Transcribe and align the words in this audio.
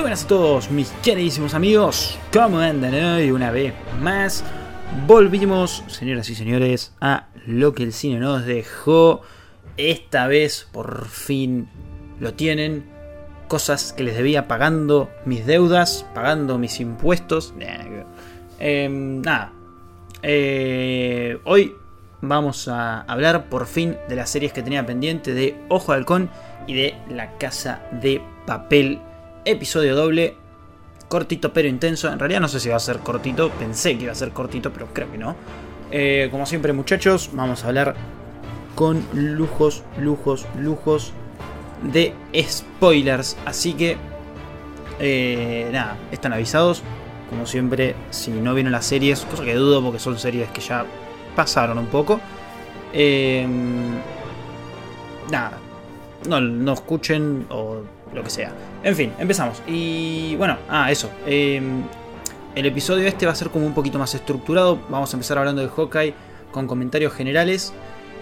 Buenas 0.00 0.24
a 0.24 0.28
todos 0.28 0.70
mis 0.70 0.88
queridísimos 1.02 1.52
amigos, 1.52 2.18
¿cómo 2.32 2.58
andan 2.58 2.94
hoy? 2.94 3.30
Una 3.32 3.50
vez 3.50 3.74
más, 4.00 4.42
volvimos, 5.06 5.84
señoras 5.88 6.30
y 6.30 6.34
señores, 6.34 6.94
a 7.02 7.28
lo 7.46 7.74
que 7.74 7.82
el 7.82 7.92
cine 7.92 8.18
nos 8.18 8.46
dejó. 8.46 9.20
Esta 9.76 10.26
vez, 10.26 10.66
por 10.72 11.06
fin, 11.06 11.68
lo 12.18 12.32
tienen. 12.32 12.86
Cosas 13.46 13.92
que 13.92 14.02
les 14.02 14.16
debía 14.16 14.48
pagando 14.48 15.10
mis 15.26 15.44
deudas, 15.44 16.06
pagando 16.14 16.56
mis 16.56 16.80
impuestos. 16.80 17.52
Eh, 18.58 18.88
nada. 18.90 19.52
Eh, 20.22 21.38
hoy 21.44 21.74
vamos 22.22 22.68
a 22.68 23.02
hablar 23.02 23.50
por 23.50 23.66
fin 23.66 23.98
de 24.08 24.16
las 24.16 24.30
series 24.30 24.54
que 24.54 24.62
tenía 24.62 24.86
pendiente 24.86 25.34
de 25.34 25.62
Ojo 25.68 25.92
de 25.92 25.98
Halcón 25.98 26.30
y 26.66 26.74
de 26.74 26.94
La 27.10 27.36
Casa 27.36 27.82
de 27.92 28.22
Papel 28.46 28.98
episodio 29.44 29.94
doble, 29.94 30.36
cortito 31.08 31.52
pero 31.52 31.68
intenso. 31.68 32.10
En 32.10 32.18
realidad 32.18 32.40
no 32.40 32.48
sé 32.48 32.60
si 32.60 32.68
va 32.68 32.76
a 32.76 32.80
ser 32.80 32.98
cortito, 32.98 33.50
pensé 33.50 33.96
que 33.96 34.04
iba 34.04 34.12
a 34.12 34.16
ser 34.16 34.30
cortito, 34.30 34.72
pero 34.72 34.88
creo 34.92 35.10
que 35.10 35.18
no. 35.18 35.36
Eh, 35.90 36.28
como 36.30 36.46
siempre 36.46 36.72
muchachos, 36.72 37.30
vamos 37.32 37.64
a 37.64 37.68
hablar 37.68 37.94
con 38.74 39.04
lujos, 39.12 39.82
lujos, 39.98 40.46
lujos 40.58 41.12
de 41.82 42.14
spoilers. 42.48 43.36
Así 43.44 43.74
que, 43.74 43.96
eh, 44.98 45.68
nada, 45.72 45.96
están 46.12 46.32
avisados. 46.32 46.82
Como 47.28 47.46
siempre, 47.46 47.94
si 48.10 48.30
no 48.30 48.54
vieron 48.54 48.72
las 48.72 48.86
series, 48.86 49.20
cosa 49.22 49.44
que 49.44 49.54
dudo 49.54 49.82
porque 49.82 49.98
son 49.98 50.18
series 50.18 50.48
que 50.50 50.60
ya 50.60 50.84
pasaron 51.36 51.78
un 51.78 51.86
poco. 51.86 52.20
Eh, 52.92 53.46
nada, 55.30 55.52
no, 56.28 56.40
no 56.40 56.72
escuchen 56.72 57.46
o 57.50 57.82
lo 58.14 58.22
que 58.22 58.30
sea. 58.30 58.52
En 58.82 58.96
fin, 58.96 59.12
empezamos. 59.18 59.62
Y 59.66 60.36
bueno, 60.36 60.56
ah, 60.68 60.90
eso. 60.90 61.10
Em, 61.26 61.82
el 62.54 62.66
episodio 62.66 63.06
este 63.06 63.26
va 63.26 63.32
a 63.32 63.36
ser 63.36 63.50
como 63.50 63.66
un 63.66 63.74
poquito 63.74 63.98
más 63.98 64.14
estructurado. 64.14 64.78
Vamos 64.88 65.12
a 65.12 65.16
empezar 65.16 65.38
hablando 65.38 65.62
de 65.62 65.68
Hawkeye 65.68 66.14
con 66.50 66.66
comentarios 66.66 67.12
generales. 67.12 67.72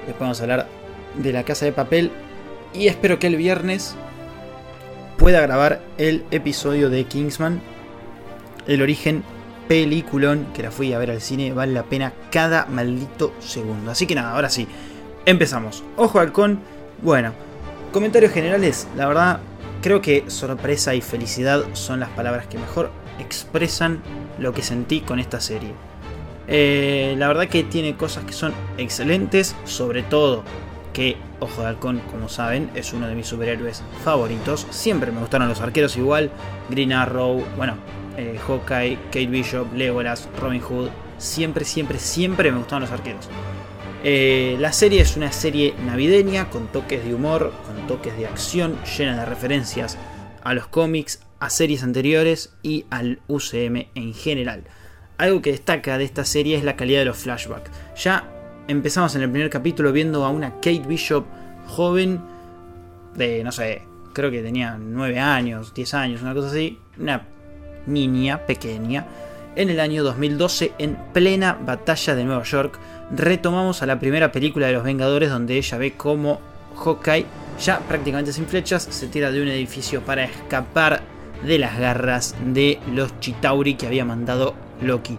Después 0.06 0.20
vamos 0.20 0.41
a 0.41 0.42
hablar 0.44 0.69
de 1.16 1.33
la 1.33 1.44
casa 1.44 1.64
de 1.64 1.72
papel. 1.72 2.11
Y 2.75 2.89
espero 2.89 3.19
que 3.19 3.28
el 3.28 3.36
viernes 3.36 3.94
pueda 5.16 5.41
grabar 5.41 5.81
el 5.97 6.25
episodio 6.31 6.91
de 6.91 7.05
Kingsman. 7.05 7.61
El 8.66 8.83
origen 8.83 9.25
peliculón 9.66 10.47
que 10.55 10.62
la 10.62 10.70
fui 10.70 10.92
a 10.92 10.98
ver 10.98 11.11
al 11.11 11.22
cine. 11.22 11.53
Vale 11.53 11.72
la 11.72 11.84
pena 11.84 12.12
cada 12.31 12.66
maldito 12.66 13.33
segundo. 13.41 13.91
Así 13.91 14.06
que 14.06 14.15
nada, 14.15 14.32
ahora 14.32 14.50
sí. 14.50 14.69
Empezamos. 15.25 15.82
Ojo 15.97 16.21
halcón. 16.21 16.60
Bueno, 17.03 17.32
comentarios 17.93 18.32
generales. 18.32 18.87
La 18.97 19.06
verdad, 19.06 19.41
Creo 19.81 20.00
que 20.03 20.25
sorpresa 20.28 20.94
y 20.94 21.00
felicidad 21.00 21.62
son 21.72 22.00
las 22.00 22.09
palabras 22.11 22.47
que 22.47 22.59
mejor 22.59 22.91
expresan 23.21 24.03
lo 24.39 24.53
que 24.53 24.62
sentí 24.62 25.00
con 25.00 25.19
esta 25.21 25.41
serie. 25.41 25.72
Eh, 26.49 27.15
la 27.19 27.28
verdad 27.28 27.47
que 27.49 27.62
tiene 27.62 27.94
cosas 27.97 28.25
que 28.25 28.33
son 28.33 28.53
excelentes, 28.78 29.55
sobre 29.65 30.03
todo 30.03 30.43
que 30.93 31.16
Ojo 31.41 31.62
de 31.62 31.69
Halcón, 31.69 32.00
como 32.11 32.28
saben, 32.28 32.71
es 32.75 32.93
uno 32.93 33.06
de 33.06 33.15
mis 33.15 33.28
superhéroes 33.28 33.83
favoritos. 34.03 34.66
Siempre 34.71 35.12
me 35.12 35.21
gustaron 35.21 35.49
los 35.49 35.61
arqueros 35.61 35.97
igual, 35.97 36.31
Green 36.69 36.93
Arrow, 36.93 37.45
bueno, 37.56 37.75
eh, 38.16 38.37
Hawkeye, 38.45 38.99
Kate 39.06 39.27
Bishop, 39.27 39.72
Legolas, 39.75 40.28
Robin 40.41 40.60
Hood. 40.60 40.89
Siempre, 41.19 41.65
siempre, 41.65 42.00
siempre 42.00 42.50
me 42.50 42.59
gustaron 42.59 42.83
los 42.83 42.91
arqueros. 42.91 43.28
Eh, 44.10 44.56
la 44.58 44.72
serie 44.72 45.02
es 45.02 45.19
una 45.19 45.32
serie 45.32 45.74
navideña 45.84 46.48
con 46.48 46.69
toques 46.69 47.04
de 47.04 47.14
humor, 47.14 47.52
con 47.66 47.86
toques 47.86 48.16
de 48.16 48.26
acción, 48.26 48.78
llena 48.96 49.20
de 49.20 49.26
referencias 49.26 49.98
a 50.42 50.54
los 50.54 50.66
cómics, 50.66 51.20
a 51.41 51.50
series 51.50 51.82
anteriores 51.82 52.54
y 52.62 52.86
al 52.88 53.20
UCM 53.28 53.88
en 53.94 54.14
general. 54.14 54.64
Algo 55.18 55.42
que 55.42 55.50
destaca 55.50 55.98
de 55.98 56.04
esta 56.04 56.24
serie 56.24 56.56
es 56.56 56.64
la 56.64 56.74
calidad 56.74 57.00
de 57.00 57.04
los 57.04 57.18
flashbacks. 57.18 57.70
Ya 58.02 58.32
empezamos 58.66 59.14
en 59.14 59.24
el 59.24 59.30
primer 59.30 59.50
capítulo 59.50 59.92
viendo 59.92 60.24
a 60.24 60.30
una 60.30 60.54
Kate 60.54 60.84
Bishop 60.88 61.26
joven 61.66 62.18
de, 63.14 63.44
no 63.44 63.52
sé, 63.52 63.82
creo 64.14 64.30
que 64.30 64.41
tenía 64.41 64.78
9 64.80 65.18
años, 65.18 65.74
10 65.74 65.92
años, 65.92 66.22
una 66.22 66.32
cosa 66.32 66.48
así, 66.48 66.78
una 66.98 67.26
niña 67.86 68.47
pequeña, 68.47 69.06
en 69.58 69.70
el 69.70 69.80
año 69.80 70.04
2012 70.04 70.72
en 70.78 70.96
plena 71.12 71.58
batalla 71.60 72.14
de 72.14 72.24
Nueva 72.24 72.44
York 72.44 72.78
retomamos 73.10 73.82
a 73.82 73.86
la 73.86 73.98
primera 73.98 74.30
película 74.30 74.69
de 74.69 74.72
los 74.72 74.84
Vengadores 74.84 75.30
donde 75.30 75.58
ella 75.58 75.78
ve 75.78 75.94
cómo 75.96 76.41
Hawkeye, 76.76 77.26
ya 77.60 77.80
prácticamente 77.80 78.32
sin 78.32 78.47
flechas, 78.47 78.86
se 78.88 79.08
tira 79.08 79.32
de 79.32 79.42
un 79.42 79.48
edificio 79.48 80.00
para 80.02 80.22
escapar 80.22 81.02
de 81.44 81.58
las 81.58 81.76
garras 81.76 82.36
de 82.47 82.78
los 82.94 83.18
Chitauri 83.18 83.74
que 83.74 83.88
había 83.88 84.04
mandado 84.04 84.54
Loki. 84.80 85.18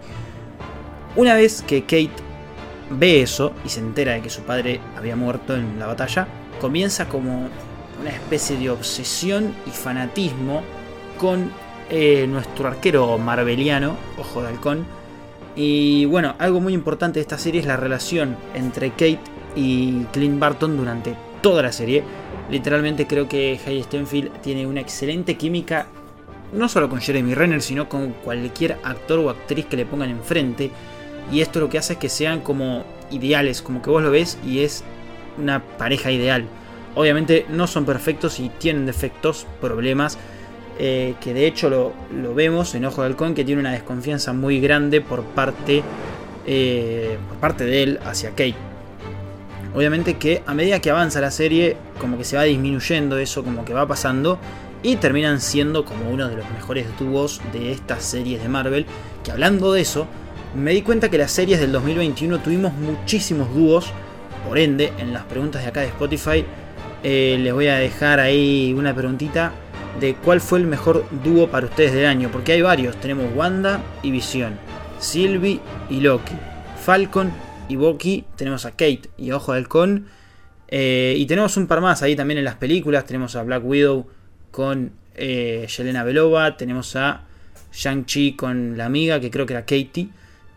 Una 1.16 1.34
vez 1.34 1.60
que 1.60 1.82
Kate 1.82 2.10
ve 2.88 3.20
eso 3.20 3.52
y 3.66 3.68
se 3.68 3.80
entera 3.80 4.14
de 4.14 4.22
que 4.22 4.30
su 4.30 4.40
padre 4.40 4.80
había 4.96 5.16
muerto 5.16 5.54
en 5.54 5.78
la 5.78 5.86
batalla, 5.86 6.26
comienza 6.62 7.10
como 7.10 7.50
una 8.00 8.10
especie 8.10 8.56
de 8.56 8.70
obsesión 8.70 9.54
y 9.66 9.70
fanatismo 9.70 10.62
con 11.18 11.50
eh, 11.90 12.26
nuestro 12.28 12.68
arquero 12.68 13.18
marveliano, 13.18 13.96
Ojo 14.18 14.42
de 14.42 14.48
Halcón, 14.48 14.86
y 15.56 16.04
bueno, 16.04 16.34
algo 16.38 16.60
muy 16.60 16.72
importante 16.72 17.18
de 17.18 17.22
esta 17.22 17.38
serie 17.38 17.60
es 17.60 17.66
la 17.66 17.76
relación 17.76 18.36
entre 18.54 18.90
Kate 18.90 19.18
y 19.56 20.04
Clint 20.12 20.38
Barton 20.38 20.76
durante 20.76 21.16
toda 21.42 21.62
la 21.62 21.72
serie. 21.72 22.04
Literalmente 22.50 23.06
creo 23.06 23.28
que 23.28 23.58
Hay 23.66 23.82
Stenfield 23.82 24.40
tiene 24.40 24.66
una 24.66 24.80
excelente 24.80 25.36
química, 25.36 25.86
no 26.52 26.68
solo 26.68 26.88
con 26.88 27.00
Jeremy 27.00 27.34
Renner, 27.34 27.62
sino 27.62 27.88
con 27.88 28.12
cualquier 28.24 28.78
actor 28.84 29.18
o 29.18 29.30
actriz 29.30 29.66
que 29.66 29.76
le 29.76 29.86
pongan 29.86 30.10
enfrente. 30.10 30.70
Y 31.32 31.40
esto 31.40 31.60
lo 31.60 31.68
que 31.68 31.78
hace 31.78 31.94
es 31.94 31.98
que 31.98 32.08
sean 32.08 32.40
como 32.40 32.84
ideales, 33.10 33.62
como 33.62 33.82
que 33.82 33.90
vos 33.90 34.02
lo 34.02 34.10
ves 34.10 34.38
y 34.46 34.60
es 34.60 34.84
una 35.38 35.62
pareja 35.62 36.10
ideal. 36.10 36.44
Obviamente 36.94 37.46
no 37.48 37.66
son 37.66 37.84
perfectos 37.84 38.40
y 38.40 38.48
tienen 38.48 38.86
defectos, 38.86 39.46
problemas 39.60 40.18
eh, 40.82 41.16
que 41.20 41.34
de 41.34 41.46
hecho 41.46 41.68
lo, 41.68 42.34
vemos 42.34 42.74
en 42.74 42.86
Ojo 42.86 43.02
de 43.02 43.08
Halcón, 43.08 43.34
que 43.34 43.44
tiene 43.44 43.60
una 43.60 43.72
desconfianza 43.72 44.32
muy 44.32 44.60
grande 44.60 45.02
por 45.02 45.22
parte, 45.24 45.82
eh, 46.46 47.18
por 47.28 47.36
parte 47.36 47.66
de 47.66 47.82
él 47.82 48.00
hacia 48.02 48.30
Kate. 48.30 48.54
Obviamente 49.74 50.16
que 50.16 50.42
a 50.46 50.54
medida 50.54 50.80
que 50.80 50.88
avanza 50.88 51.20
la 51.20 51.30
serie, 51.30 51.76
como 52.00 52.16
que 52.16 52.24
se 52.24 52.38
va 52.38 52.44
disminuyendo 52.44 53.18
eso, 53.18 53.44
como 53.44 53.62
que 53.66 53.74
va 53.74 53.86
pasando, 53.86 54.38
y 54.82 54.96
terminan 54.96 55.42
siendo 55.42 55.84
como 55.84 56.08
uno 56.10 56.30
de 56.30 56.36
los 56.36 56.50
mejores 56.50 56.86
dúos 56.98 57.42
de 57.52 57.72
estas 57.72 58.02
series 58.02 58.42
de 58.42 58.48
Marvel. 58.48 58.86
Que 59.22 59.32
hablando 59.32 59.74
de 59.74 59.82
eso, 59.82 60.06
me 60.54 60.72
di 60.72 60.80
cuenta 60.80 61.10
que 61.10 61.18
las 61.18 61.30
series 61.30 61.60
del 61.60 61.72
2021 61.72 62.38
tuvimos 62.38 62.72
muchísimos 62.72 63.54
dúos, 63.54 63.92
por 64.48 64.58
ende, 64.58 64.94
en 64.96 65.12
las 65.12 65.24
preguntas 65.24 65.60
de 65.60 65.68
acá 65.68 65.80
de 65.80 65.88
Spotify, 65.88 66.42
eh, 67.02 67.38
les 67.38 67.52
voy 67.52 67.66
a 67.66 67.76
dejar 67.76 68.18
ahí 68.18 68.74
una 68.74 68.94
preguntita 68.94 69.52
de 70.00 70.14
cuál 70.14 70.40
fue 70.40 70.58
el 70.58 70.66
mejor 70.66 71.04
dúo 71.22 71.48
para 71.48 71.66
ustedes 71.66 71.92
del 71.92 72.06
año, 72.06 72.30
porque 72.32 72.52
hay 72.52 72.62
varios. 72.62 72.96
Tenemos 72.96 73.26
Wanda 73.34 73.82
y 74.02 74.10
Visión, 74.10 74.58
Sylvie 74.98 75.60
y 75.88 76.00
Loki, 76.00 76.34
Falcon 76.82 77.30
y 77.68 77.76
Bucky, 77.76 78.24
tenemos 78.36 78.64
a 78.64 78.70
Kate 78.70 79.02
y 79.16 79.30
Ojo 79.30 79.52
de 79.52 79.58
Halcón, 79.58 80.06
eh, 80.68 81.14
y 81.16 81.26
tenemos 81.26 81.56
un 81.56 81.66
par 81.66 81.80
más 81.80 82.02
ahí 82.02 82.16
también 82.16 82.38
en 82.38 82.44
las 82.44 82.54
películas. 82.54 83.04
Tenemos 83.04 83.36
a 83.36 83.42
Black 83.42 83.64
Widow 83.64 84.06
con 84.50 84.92
eh, 85.14 85.66
Yelena 85.76 86.04
Belova, 86.04 86.56
tenemos 86.56 86.96
a 86.96 87.24
Shang-Chi 87.72 88.34
con 88.36 88.76
la 88.78 88.86
amiga, 88.86 89.20
que 89.20 89.30
creo 89.30 89.46
que 89.46 89.52
era 89.52 89.62
Katie. 89.62 90.08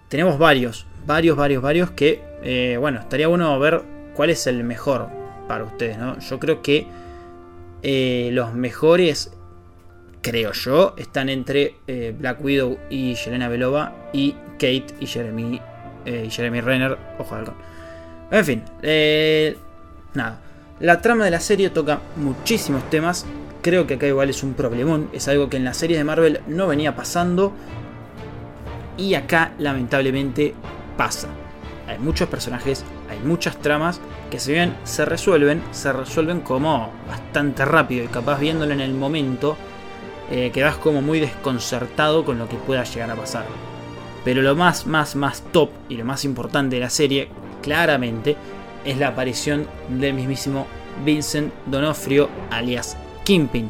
Tenemos 0.10 0.38
varios, 0.38 0.86
varios, 1.06 1.36
varios, 1.36 1.64
varios 1.64 1.92
que, 1.92 2.22
eh, 2.44 2.78
bueno, 2.80 3.00
estaría 3.00 3.28
bueno 3.28 3.60
ver 3.60 3.82
cuál 4.16 4.30
es 4.30 4.46
el 4.46 4.64
mejor 4.64 5.10
para 5.48 5.64
ustedes, 5.64 5.98
¿no? 5.98 6.20
Yo 6.20 6.40
creo 6.40 6.62
que 6.62 6.88
eh, 7.84 8.30
los 8.32 8.54
mejores, 8.54 9.32
creo 10.22 10.54
yo, 10.54 10.96
están 10.98 11.30
entre 11.30 11.76
eh, 11.88 12.16
Black 12.18 12.44
Widow 12.44 12.80
y 12.90 13.14
Yelena 13.16 13.50
Belova 13.50 13.94
y 14.14 14.32
Kate 14.54 14.88
y 15.02 15.06
Jeremy, 15.06 15.62
eh, 16.06 16.30
Jeremy 16.30 16.62
Renner, 16.62 16.98
ojo 17.20 17.36
halcón. 17.36 17.56
En 18.32 18.46
fin, 18.46 18.64
nada. 20.14 20.40
La 20.80 21.02
trama 21.02 21.26
de 21.26 21.32
la 21.32 21.40
serie 21.40 21.70
toca 21.70 22.00
muchísimos 22.16 22.90
temas. 22.90 23.26
Creo 23.62 23.86
que 23.86 23.96
acá 23.96 24.08
igual 24.08 24.30
es 24.30 24.44
un 24.44 24.54
problemón. 24.54 25.10
Es 25.14 25.28
algo 25.28 25.50
que 25.50 25.58
en 25.58 25.66
las 25.66 25.78
series 25.78 26.00
de 26.00 26.04
Marvel 26.04 26.42
no 26.48 26.68
venía 26.68 26.96
pasando. 26.96 27.54
Y 28.98 29.14
acá 29.14 29.54
lamentablemente 29.60 30.56
pasa. 30.98 31.28
Hay 31.88 32.00
muchos 32.00 32.28
personajes, 32.28 32.84
hay 33.14 33.20
muchas 33.20 33.58
tramas 33.58 34.00
que 34.30 34.40
si 34.40 34.52
bien 34.52 34.76
se 34.84 35.06
resuelven, 35.06 35.62
se 35.72 35.94
resuelven 35.94 36.42
como 36.42 36.92
bastante 37.08 37.66
rápido 37.66 38.06
y 38.06 38.08
capaz 38.08 38.40
viéndolo 38.40 38.74
en 38.74 38.82
el 38.82 38.94
momento, 38.94 39.56
eh, 40.32 40.52
quedas 40.54 40.76
como 40.76 41.02
muy 41.02 41.20
desconcertado 41.20 42.26
con 42.26 42.38
lo 42.38 42.48
que 42.50 42.58
pueda 42.58 42.84
llegar 42.84 43.12
a 43.12 43.16
pasar. 43.16 43.46
Pero 44.26 44.42
lo 44.42 44.56
más, 44.56 44.88
más, 44.88 45.16
más 45.16 45.44
top 45.52 45.70
y 45.90 45.98
lo 45.98 46.06
más 46.06 46.26
importante 46.26 46.78
de 46.78 46.82
la 46.82 46.90
serie, 46.90 47.28
claramente, 47.62 48.36
es 48.86 48.98
la 48.98 49.10
aparición 49.10 49.68
del 49.90 50.14
mismísimo 50.14 50.66
Vincent 51.06 51.54
Donofrio, 51.66 52.30
alias 52.50 52.98
Kimping. 53.24 53.70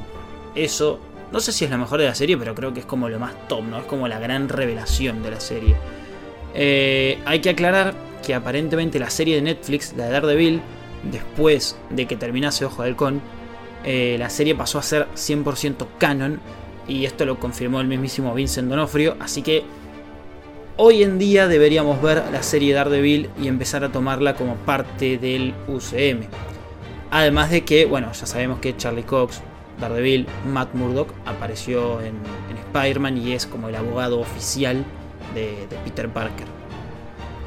Eso 0.56 1.00
no 1.34 1.40
sé 1.40 1.52
si 1.52 1.66
es 1.66 1.72
la 1.72 1.78
mejor 1.78 2.00
de 2.00 2.06
la 2.06 2.16
serie, 2.16 2.38
pero 2.38 2.54
creo 2.54 2.74
que 2.74 2.82
es 2.82 2.86
como 2.86 3.10
lo 3.10 3.20
más 3.20 3.34
top, 3.48 3.64
¿no? 3.64 3.80
Es 3.80 3.86
como 3.86 4.08
la 4.08 4.20
gran 4.20 4.50
revelación 4.50 5.24
de 5.24 5.32
la 5.32 5.40
serie. 5.40 5.76
Eh, 6.54 7.20
hay 7.26 7.42
que 7.42 7.50
aclarar 7.50 7.96
que 8.24 8.34
aparentemente 8.34 8.98
la 9.00 9.10
serie 9.12 9.36
de 9.36 9.44
Netflix, 9.44 9.94
la 9.96 10.06
de 10.06 10.12
Daredevil, 10.12 10.62
después 11.12 11.78
de 11.90 12.08
que 12.08 12.16
terminase 12.16 12.66
Ojo 12.66 12.82
de 12.82 12.90
Halcón, 12.90 13.22
eh, 13.84 14.16
la 14.18 14.30
serie 14.30 14.56
pasó 14.56 14.80
a 14.80 14.82
ser 14.82 15.08
100% 15.14 15.86
canon 15.98 16.40
y 16.88 17.06
esto 17.06 17.26
lo 17.26 17.40
confirmó 17.40 17.82
el 17.82 17.88
mismísimo 17.88 18.34
Vincent 18.34 18.70
Donofrio, 18.70 19.16
así 19.20 19.42
que 19.42 19.64
hoy 20.78 21.04
en 21.04 21.20
día 21.20 21.48
deberíamos 21.48 22.02
ver 22.02 22.24
la 22.32 22.44
serie 22.44 22.74
Daredevil 22.74 23.30
y 23.42 23.48
empezar 23.48 23.84
a 23.84 23.92
tomarla 23.92 24.36
como 24.36 24.56
parte 24.56 25.18
del 25.18 25.54
UCM. 25.68 26.28
Además 27.12 27.52
de 27.52 27.64
que, 27.64 27.86
bueno, 27.86 28.12
ya 28.12 28.26
sabemos 28.26 28.60
que 28.60 28.76
Charlie 28.76 29.04
Cox, 29.04 29.42
Daredevil, 29.80 30.28
Matt 30.52 30.74
Murdock 30.74 31.10
apareció 31.26 32.02
en, 32.02 32.16
Spider-Man 32.74 33.18
y 33.20 33.34
es 33.34 33.46
como 33.46 33.70
el 33.70 33.76
abogado 33.76 34.20
oficial 34.20 34.84
de, 35.36 35.68
de 35.68 35.76
Peter 35.84 36.10
Parker. 36.10 36.63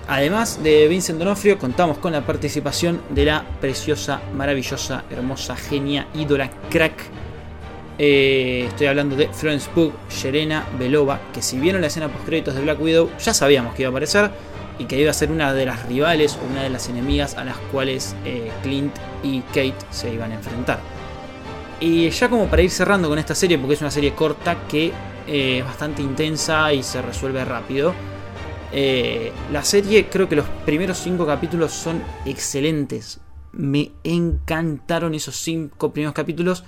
Además 0.08 0.62
de 0.62 0.86
Vincent 0.86 1.18
Donofrio, 1.18 1.58
contamos 1.58 1.98
con 1.98 2.12
la 2.12 2.24
participación 2.24 3.00
de 3.10 3.24
la 3.24 3.44
preciosa, 3.60 4.20
maravillosa, 4.34 5.02
hermosa, 5.10 5.56
genia, 5.56 6.06
ídola, 6.14 6.48
crack. 6.70 6.94
Eh, 7.98 8.66
estoy 8.68 8.86
hablando 8.86 9.16
de 9.16 9.28
Florence 9.28 9.68
Pugh, 9.74 9.92
Serena 10.08 10.64
Belova, 10.78 11.18
que 11.32 11.42
si 11.42 11.58
vieron 11.58 11.80
la 11.80 11.88
escena 11.88 12.08
post 12.08 12.24
créditos 12.24 12.54
de 12.54 12.60
Black 12.60 12.80
Widow, 12.80 13.10
ya 13.18 13.34
sabíamos 13.34 13.74
que 13.74 13.82
iba 13.82 13.88
a 13.88 13.90
aparecer 13.90 14.30
y 14.78 14.84
que 14.84 15.00
iba 15.00 15.10
a 15.10 15.14
ser 15.14 15.32
una 15.32 15.52
de 15.52 15.66
las 15.66 15.84
rivales 15.86 16.38
o 16.40 16.46
una 16.52 16.62
de 16.62 16.70
las 16.70 16.88
enemigas 16.88 17.34
a 17.36 17.44
las 17.44 17.56
cuales 17.72 18.14
eh, 18.24 18.52
Clint 18.62 18.94
y 19.24 19.40
Kate 19.40 19.74
se 19.90 20.12
iban 20.12 20.30
a 20.30 20.36
enfrentar. 20.36 20.78
Y 21.80 22.10
ya 22.10 22.28
como 22.28 22.46
para 22.46 22.62
ir 22.62 22.70
cerrando 22.70 23.08
con 23.08 23.18
esta 23.18 23.34
serie, 23.34 23.58
porque 23.58 23.74
es 23.74 23.80
una 23.80 23.90
serie 23.90 24.14
corta 24.14 24.56
que 24.68 24.92
eh, 25.26 25.58
es 25.58 25.64
bastante 25.64 26.00
intensa 26.00 26.72
y 26.72 26.84
se 26.84 27.02
resuelve 27.02 27.44
rápido. 27.44 27.92
Eh, 28.72 29.32
la 29.52 29.64
serie, 29.64 30.08
creo 30.08 30.28
que 30.28 30.36
los 30.36 30.46
primeros 30.64 30.98
cinco 30.98 31.26
capítulos 31.26 31.72
son 31.72 32.02
excelentes. 32.24 33.20
Me 33.52 33.92
encantaron 34.04 35.14
esos 35.14 35.36
cinco 35.36 35.92
primeros 35.92 36.14
capítulos. 36.14 36.64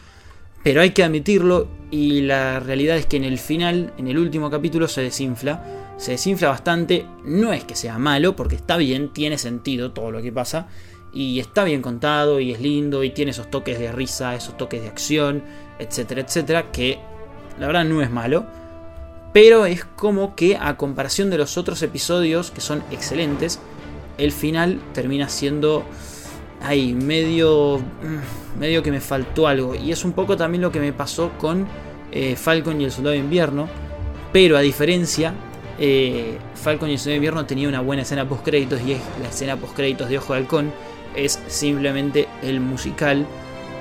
Pero 0.62 0.80
hay 0.80 0.90
que 0.90 1.04
admitirlo 1.04 1.68
y 1.90 2.22
la 2.22 2.60
realidad 2.60 2.96
es 2.96 3.06
que 3.06 3.16
en 3.16 3.24
el 3.24 3.38
final, 3.38 3.92
en 3.96 4.08
el 4.08 4.18
último 4.18 4.50
capítulo, 4.50 4.88
se 4.88 5.02
desinfla. 5.02 5.94
Se 5.98 6.12
desinfla 6.12 6.48
bastante. 6.48 7.06
No 7.24 7.52
es 7.52 7.64
que 7.64 7.76
sea 7.76 7.98
malo, 7.98 8.34
porque 8.34 8.56
está 8.56 8.76
bien, 8.76 9.12
tiene 9.12 9.38
sentido 9.38 9.92
todo 9.92 10.10
lo 10.10 10.20
que 10.20 10.32
pasa. 10.32 10.66
Y 11.12 11.38
está 11.40 11.64
bien 11.64 11.80
contado 11.80 12.40
y 12.40 12.52
es 12.52 12.60
lindo 12.60 13.02
y 13.04 13.10
tiene 13.10 13.30
esos 13.30 13.50
toques 13.50 13.78
de 13.78 13.92
risa, 13.92 14.34
esos 14.34 14.56
toques 14.56 14.82
de 14.82 14.88
acción, 14.88 15.42
etcétera, 15.78 16.20
etcétera, 16.20 16.70
que 16.70 16.98
la 17.58 17.66
verdad 17.68 17.84
no 17.84 18.02
es 18.02 18.10
malo. 18.10 18.44
Pero 19.40 19.66
es 19.66 19.84
como 19.84 20.34
que 20.34 20.56
a 20.56 20.76
comparación 20.76 21.30
de 21.30 21.38
los 21.38 21.58
otros 21.58 21.80
episodios, 21.82 22.50
que 22.50 22.60
son 22.60 22.82
excelentes, 22.90 23.60
el 24.18 24.32
final 24.32 24.80
termina 24.92 25.28
siendo... 25.28 25.84
Ay, 26.60 26.92
medio... 26.92 27.78
Mm, 27.78 28.58
medio 28.58 28.82
que 28.82 28.90
me 28.90 29.00
faltó 29.00 29.46
algo. 29.46 29.76
Y 29.76 29.92
es 29.92 30.04
un 30.04 30.10
poco 30.10 30.36
también 30.36 30.60
lo 30.60 30.72
que 30.72 30.80
me 30.80 30.92
pasó 30.92 31.30
con 31.38 31.68
eh, 32.10 32.34
Falcon 32.34 32.80
y 32.80 32.84
el 32.86 32.90
Soldado 32.90 33.12
de 33.12 33.20
Invierno. 33.20 33.68
Pero 34.32 34.56
a 34.56 34.60
diferencia, 34.60 35.32
eh, 35.78 36.36
Falcon 36.56 36.88
y 36.88 36.94
el 36.94 36.98
Soldado 36.98 37.12
de 37.12 37.16
Invierno 37.18 37.46
tenía 37.46 37.68
una 37.68 37.80
buena 37.80 38.02
escena 38.02 38.28
post 38.28 38.42
créditos 38.42 38.80
y 38.84 38.94
es 38.94 39.00
la 39.22 39.28
escena 39.28 39.56
post 39.56 39.76
créditos 39.76 40.08
de 40.08 40.18
Ojo 40.18 40.32
de 40.32 40.40
Halcón. 40.40 40.72
Es 41.14 41.38
simplemente 41.46 42.26
el 42.42 42.58
musical 42.58 43.24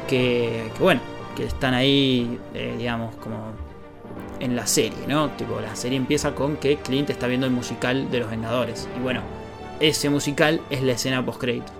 que, 0.07 0.69
bueno, 0.79 1.01
que 1.35 1.45
están 1.45 1.73
ahí, 1.73 2.37
eh, 2.53 2.75
digamos, 2.77 3.15
como 3.15 3.66
en 4.39 4.55
la 4.55 4.67
serie, 4.67 5.07
¿no? 5.07 5.29
Tipo, 5.31 5.59
la 5.59 5.75
serie 5.75 5.97
empieza 5.97 6.33
con 6.35 6.57
que 6.57 6.77
Clint 6.77 7.09
está 7.09 7.27
viendo 7.27 7.45
el 7.47 7.53
musical 7.53 8.09
de 8.11 8.19
los 8.19 8.29
Vengadores. 8.29 8.87
Y 8.97 9.01
bueno, 9.01 9.21
ese 9.79 10.09
musical 10.09 10.61
es 10.69 10.81
la 10.81 10.93
escena 10.93 11.25
post 11.25 11.39
crédito. 11.39 11.71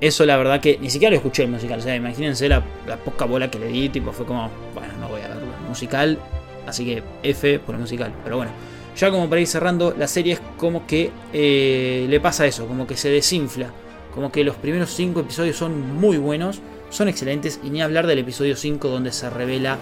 Eso 0.00 0.26
la 0.26 0.36
verdad 0.36 0.60
que 0.60 0.78
ni 0.78 0.90
siquiera 0.90 1.10
lo 1.10 1.16
escuché 1.16 1.44
el 1.44 1.50
musical. 1.50 1.78
O 1.78 1.82
sea, 1.82 1.94
imagínense 1.94 2.48
la, 2.48 2.62
poca 3.04 3.24
bola 3.24 3.50
que 3.50 3.58
le 3.58 3.68
di. 3.68 3.88
Tipo, 3.88 4.12
fue 4.12 4.26
como, 4.26 4.50
bueno, 4.74 4.92
no 5.00 5.08
voy 5.08 5.20
a 5.22 5.28
verlo. 5.28 5.46
Musical. 5.68 6.18
Así 6.66 6.84
que 6.84 7.02
F 7.22 7.58
por 7.60 7.74
el 7.74 7.80
musical. 7.80 8.12
Pero 8.24 8.36
bueno, 8.36 8.52
ya 8.96 9.10
como 9.10 9.28
para 9.28 9.40
ir 9.40 9.46
cerrando, 9.46 9.94
la 9.96 10.08
serie 10.08 10.34
es 10.34 10.40
como 10.56 10.86
que 10.86 11.10
eh, 11.32 12.06
le 12.08 12.20
pasa 12.20 12.46
eso. 12.46 12.66
Como 12.66 12.86
que 12.86 12.96
se 12.96 13.08
desinfla. 13.08 13.70
Como 14.14 14.30
que 14.30 14.44
los 14.44 14.56
primeros 14.56 14.90
cinco 14.90 15.20
episodios 15.20 15.56
son 15.56 15.94
muy 15.94 16.18
buenos 16.18 16.60
son 16.94 17.08
excelentes. 17.08 17.60
Y 17.62 17.70
ni 17.70 17.82
hablar 17.82 18.06
del 18.06 18.20
episodio 18.20 18.56
5 18.56 18.88
donde 18.88 19.12
se 19.12 19.28
revela 19.28 19.78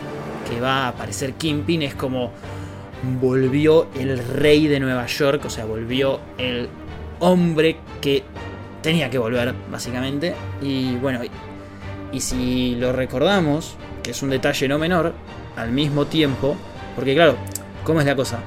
que 0.52 0.60
va 0.60 0.84
a 0.84 0.88
aparecer 0.88 1.34
Kingpin. 1.34 1.82
Es 1.82 1.94
como 1.94 2.32
volvió 3.20 3.88
el 3.99 4.19
rey 4.19 4.66
de 4.66 4.81
Nueva 4.81 5.06
York. 5.06 5.44
O 5.46 5.50
sea, 5.50 5.64
volvió 5.64 6.20
el 6.38 6.69
hombre 7.20 7.76
que 8.00 8.22
tenía 8.82 9.08
que 9.10 9.19
volver, 9.19 9.54
básicamente. 9.70 10.34
Y 10.60 10.96
bueno, 10.96 11.20
y 12.12 12.20
si 12.20 12.75
lo 12.76 12.93
recordamos, 12.93 13.76
que 14.02 14.10
es 14.10 14.22
un 14.22 14.31
detalle 14.31 14.69
no 14.69 14.78
menor, 14.78 15.14
al 15.56 15.70
mismo 15.70 16.06
tiempo, 16.06 16.56
porque 16.94 17.14
claro, 17.14 17.37
¿cómo 17.84 18.00
es 18.00 18.06
la 18.06 18.16
cosa? 18.16 18.41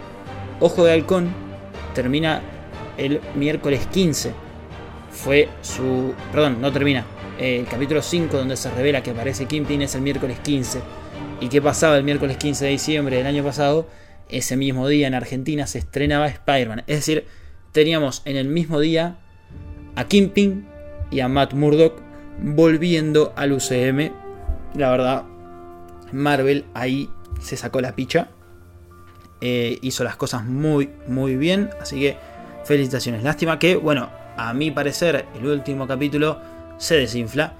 Ojo 0.59 0.83
de 0.85 0.93
Halcón 0.93 1.29
termina 1.93 2.41
el 2.97 3.21
miércoles 3.35 3.87
15. 3.87 4.33
Fue 5.11 5.49
su... 5.61 6.13
Perdón, 6.31 6.61
no 6.61 6.71
termina 6.71 7.05
el 7.39 7.65
capítulo 7.65 8.01
5 8.01 8.37
donde 8.37 8.55
se 8.55 8.71
revela 8.71 9.03
que 9.03 9.11
aparece 9.11 9.45
Kingpin 9.45 9.81
es 9.81 9.95
el 9.95 10.01
miércoles 10.01 10.39
15. 10.39 10.81
¿Y 11.41 11.49
qué 11.49 11.61
pasaba 11.61 11.97
el 11.97 12.03
miércoles 12.03 12.37
15 12.37 12.65
de 12.65 12.71
diciembre 12.71 13.17
del 13.17 13.27
año 13.27 13.43
pasado? 13.43 13.87
Ese 14.29 14.55
mismo 14.55 14.87
día 14.87 15.07
en 15.07 15.13
Argentina 15.13 15.67
se 15.67 15.79
estrenaba 15.79 16.27
Spider-Man. 16.27 16.83
Es 16.87 16.97
decir, 16.97 17.25
teníamos 17.73 18.21
en 18.25 18.37
el 18.37 18.47
mismo 18.47 18.79
día 18.79 19.17
a 19.95 20.05
Kingpin 20.05 20.65
y 21.11 21.19
a 21.19 21.27
Matt 21.27 21.53
Murdock 21.53 22.01
volviendo 22.41 23.33
al 23.35 23.51
UCM. 23.51 24.11
La 24.75 24.89
verdad, 24.89 25.23
Marvel 26.13 26.65
ahí 26.73 27.09
se 27.41 27.57
sacó 27.57 27.81
la 27.81 27.95
picha. 27.95 28.29
Eh, 29.41 29.77
hizo 29.81 30.05
las 30.05 30.15
cosas 30.15 30.45
muy, 30.45 30.89
muy 31.07 31.35
bien. 31.35 31.69
Así 31.81 31.99
que 31.99 32.17
felicitaciones. 32.63 33.23
Lástima 33.23 33.59
que, 33.59 33.75
bueno, 33.75 34.09
a 34.37 34.53
mi 34.53 34.71
parecer, 34.71 35.25
el 35.37 35.45
último 35.45 35.85
capítulo 35.85 36.39
se 36.77 36.95
desinfla. 36.95 37.53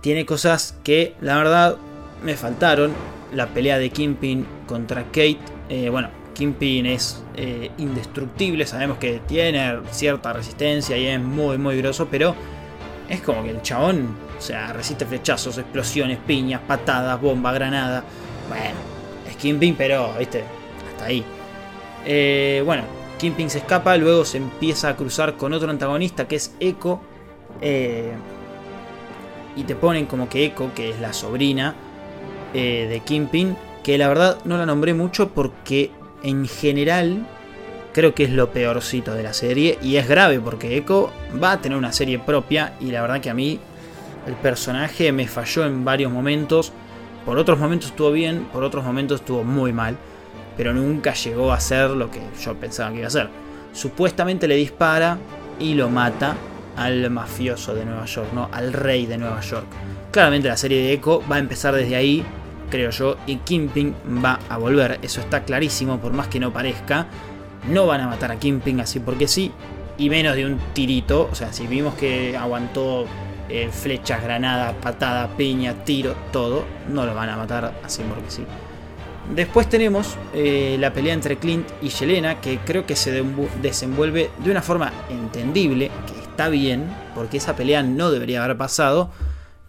Tiene 0.00 0.24
cosas 0.24 0.78
que 0.84 1.14
la 1.20 1.36
verdad 1.36 1.76
me 2.24 2.36
faltaron. 2.36 2.92
La 3.32 3.46
pelea 3.46 3.78
de 3.78 3.90
Kimpin 3.90 4.46
contra 4.66 5.04
Kate. 5.04 5.38
Eh, 5.68 5.88
bueno, 5.88 6.08
Kimpin 6.34 6.86
es 6.86 7.22
eh, 7.34 7.70
indestructible. 7.78 8.66
Sabemos 8.66 8.98
que 8.98 9.20
tiene 9.26 9.78
cierta 9.90 10.32
resistencia 10.32 10.96
y 10.98 11.06
es 11.06 11.20
muy, 11.20 11.56
muy 11.56 11.78
grosso. 11.78 12.08
Pero 12.10 12.34
es 13.08 13.22
como 13.22 13.42
que 13.42 13.50
el 13.50 13.62
chabón, 13.62 14.16
o 14.38 14.40
sea, 14.40 14.72
resiste 14.72 15.06
flechazos, 15.06 15.56
explosiones, 15.56 16.18
piñas, 16.26 16.60
patadas, 16.66 17.20
bomba, 17.20 17.52
granada. 17.52 18.04
Bueno, 18.48 18.76
es 19.28 19.36
Kimpin, 19.36 19.74
pero, 19.76 20.12
viste, 20.18 20.44
hasta 20.92 21.06
ahí. 21.06 21.24
Eh, 22.04 22.62
bueno, 22.66 22.82
Kimpin 23.18 23.48
se 23.48 23.58
escapa, 23.58 23.96
luego 23.96 24.24
se 24.24 24.38
empieza 24.38 24.88
a 24.88 24.96
cruzar 24.96 25.36
con 25.36 25.52
otro 25.52 25.70
antagonista 25.70 26.26
que 26.26 26.36
es 26.36 26.54
Echo 26.58 27.00
eh, 27.60 28.12
y 29.54 29.62
te 29.62 29.76
ponen 29.76 30.06
como 30.06 30.28
que 30.28 30.44
Echo, 30.44 30.72
que 30.74 30.90
es 30.90 31.00
la 31.00 31.12
sobrina 31.12 31.74
eh, 32.54 32.86
de 32.88 33.00
Kingpin, 33.00 33.56
que 33.82 33.98
la 33.98 34.08
verdad 34.08 34.38
no 34.44 34.56
la 34.56 34.66
nombré 34.66 34.94
mucho 34.94 35.30
porque 35.30 35.90
en 36.22 36.46
general 36.46 37.26
creo 37.92 38.14
que 38.14 38.24
es 38.24 38.30
lo 38.30 38.50
peorcito 38.50 39.14
de 39.14 39.22
la 39.22 39.34
serie 39.34 39.78
y 39.82 39.96
es 39.96 40.08
grave 40.08 40.40
porque 40.40 40.76
Echo 40.76 41.12
va 41.42 41.52
a 41.52 41.60
tener 41.60 41.76
una 41.76 41.92
serie 41.92 42.18
propia 42.18 42.74
y 42.80 42.90
la 42.90 43.02
verdad 43.02 43.20
que 43.20 43.30
a 43.30 43.34
mí 43.34 43.58
el 44.26 44.34
personaje 44.34 45.12
me 45.12 45.26
falló 45.26 45.66
en 45.66 45.84
varios 45.84 46.12
momentos. 46.12 46.72
Por 47.26 47.38
otros 47.38 47.58
momentos 47.58 47.90
estuvo 47.90 48.10
bien, 48.12 48.46
por 48.52 48.64
otros 48.64 48.84
momentos 48.84 49.20
estuvo 49.20 49.44
muy 49.44 49.72
mal, 49.72 49.96
pero 50.56 50.72
nunca 50.72 51.14
llegó 51.14 51.52
a 51.52 51.60
ser 51.60 51.90
lo 51.90 52.10
que 52.10 52.20
yo 52.42 52.54
pensaba 52.54 52.90
que 52.90 52.98
iba 52.98 53.06
a 53.06 53.10
ser. 53.10 53.28
Supuestamente 53.72 54.48
le 54.48 54.56
dispara 54.56 55.18
y 55.58 55.74
lo 55.74 55.88
mata, 55.88 56.36
al 56.76 57.10
mafioso 57.10 57.74
de 57.74 57.84
Nueva 57.84 58.06
York, 58.06 58.28
¿no? 58.32 58.48
Al 58.52 58.72
rey 58.72 59.06
de 59.06 59.18
Nueva 59.18 59.40
York. 59.40 59.66
Claramente 60.10 60.48
la 60.48 60.56
serie 60.56 60.82
de 60.82 60.92
Echo 60.92 61.22
va 61.30 61.36
a 61.36 61.38
empezar 61.38 61.74
desde 61.74 61.96
ahí, 61.96 62.24
creo 62.70 62.90
yo, 62.90 63.16
y 63.26 63.36
Kingpin 63.36 63.94
va 64.24 64.38
a 64.48 64.58
volver. 64.58 64.98
Eso 65.02 65.20
está 65.20 65.44
clarísimo, 65.44 65.98
por 65.98 66.12
más 66.12 66.28
que 66.28 66.40
no 66.40 66.52
parezca. 66.52 67.06
No 67.68 67.86
van 67.86 68.00
a 68.00 68.08
matar 68.08 68.32
a 68.32 68.36
Kingpin 68.36 68.80
así 68.80 69.00
porque 69.00 69.28
sí, 69.28 69.52
y 69.98 70.10
menos 70.10 70.36
de 70.36 70.46
un 70.46 70.58
tirito. 70.72 71.28
O 71.30 71.34
sea, 71.34 71.52
si 71.52 71.66
vimos 71.66 71.94
que 71.94 72.36
aguantó 72.36 73.06
eh, 73.48 73.68
flechas, 73.70 74.22
granadas, 74.22 74.74
patadas, 74.82 75.30
piña, 75.36 75.84
tiro, 75.84 76.14
todo, 76.32 76.64
no 76.88 77.04
lo 77.04 77.14
van 77.14 77.28
a 77.28 77.36
matar 77.36 77.74
así 77.84 78.02
porque 78.08 78.30
sí. 78.30 78.44
Después 79.34 79.68
tenemos 79.68 80.16
eh, 80.34 80.76
la 80.80 80.92
pelea 80.92 81.14
entre 81.14 81.36
Clint 81.36 81.66
y 81.80 81.88
Yelena, 81.88 82.40
que 82.40 82.58
creo 82.58 82.86
que 82.86 82.96
se 82.96 83.24
desenvuelve 83.62 84.30
de 84.42 84.50
una 84.50 84.62
forma 84.62 84.92
entendible, 85.08 85.90
que 86.06 86.20
está 86.20 86.48
bien, 86.48 86.92
porque 87.14 87.36
esa 87.36 87.54
pelea 87.54 87.82
no 87.82 88.10
debería 88.10 88.42
haber 88.42 88.56
pasado, 88.56 89.10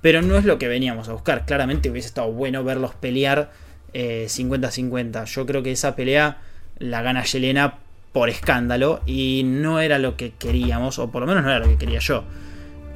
pero 0.03 0.22
no 0.22 0.38
es 0.38 0.43
lo 0.43 0.60
que 0.60 0.67
veníamos 0.67 1.07
a 1.07 1.13
buscar. 1.13 1.45
Claramente 1.45 1.89
hubiese 1.89 2.10
estado 2.10 2.29
bueno 2.29 2.62
verlos 2.65 2.93
pelear 2.93 3.51
50-50. 3.93 5.24
Yo 5.25 5.45
creo 5.45 5.63
que 5.63 5.72
esa 5.72 5.95
pelea 5.95 6.39
la 6.77 7.01
gana 7.01 7.24
Yelena 7.24 7.75
por 8.12 8.29
escándalo 8.29 9.00
y 9.05 9.43
no 9.45 9.79
era 9.79 10.00
lo 10.00 10.17
que 10.17 10.31
queríamos, 10.31 11.00
o 11.00 11.10
por 11.10 11.22
lo 11.22 11.27
menos 11.27 11.43
no 11.43 11.50
era 11.50 11.60
lo 11.60 11.67
que 11.67 11.77
quería 11.77 12.00
yo. 12.00 12.25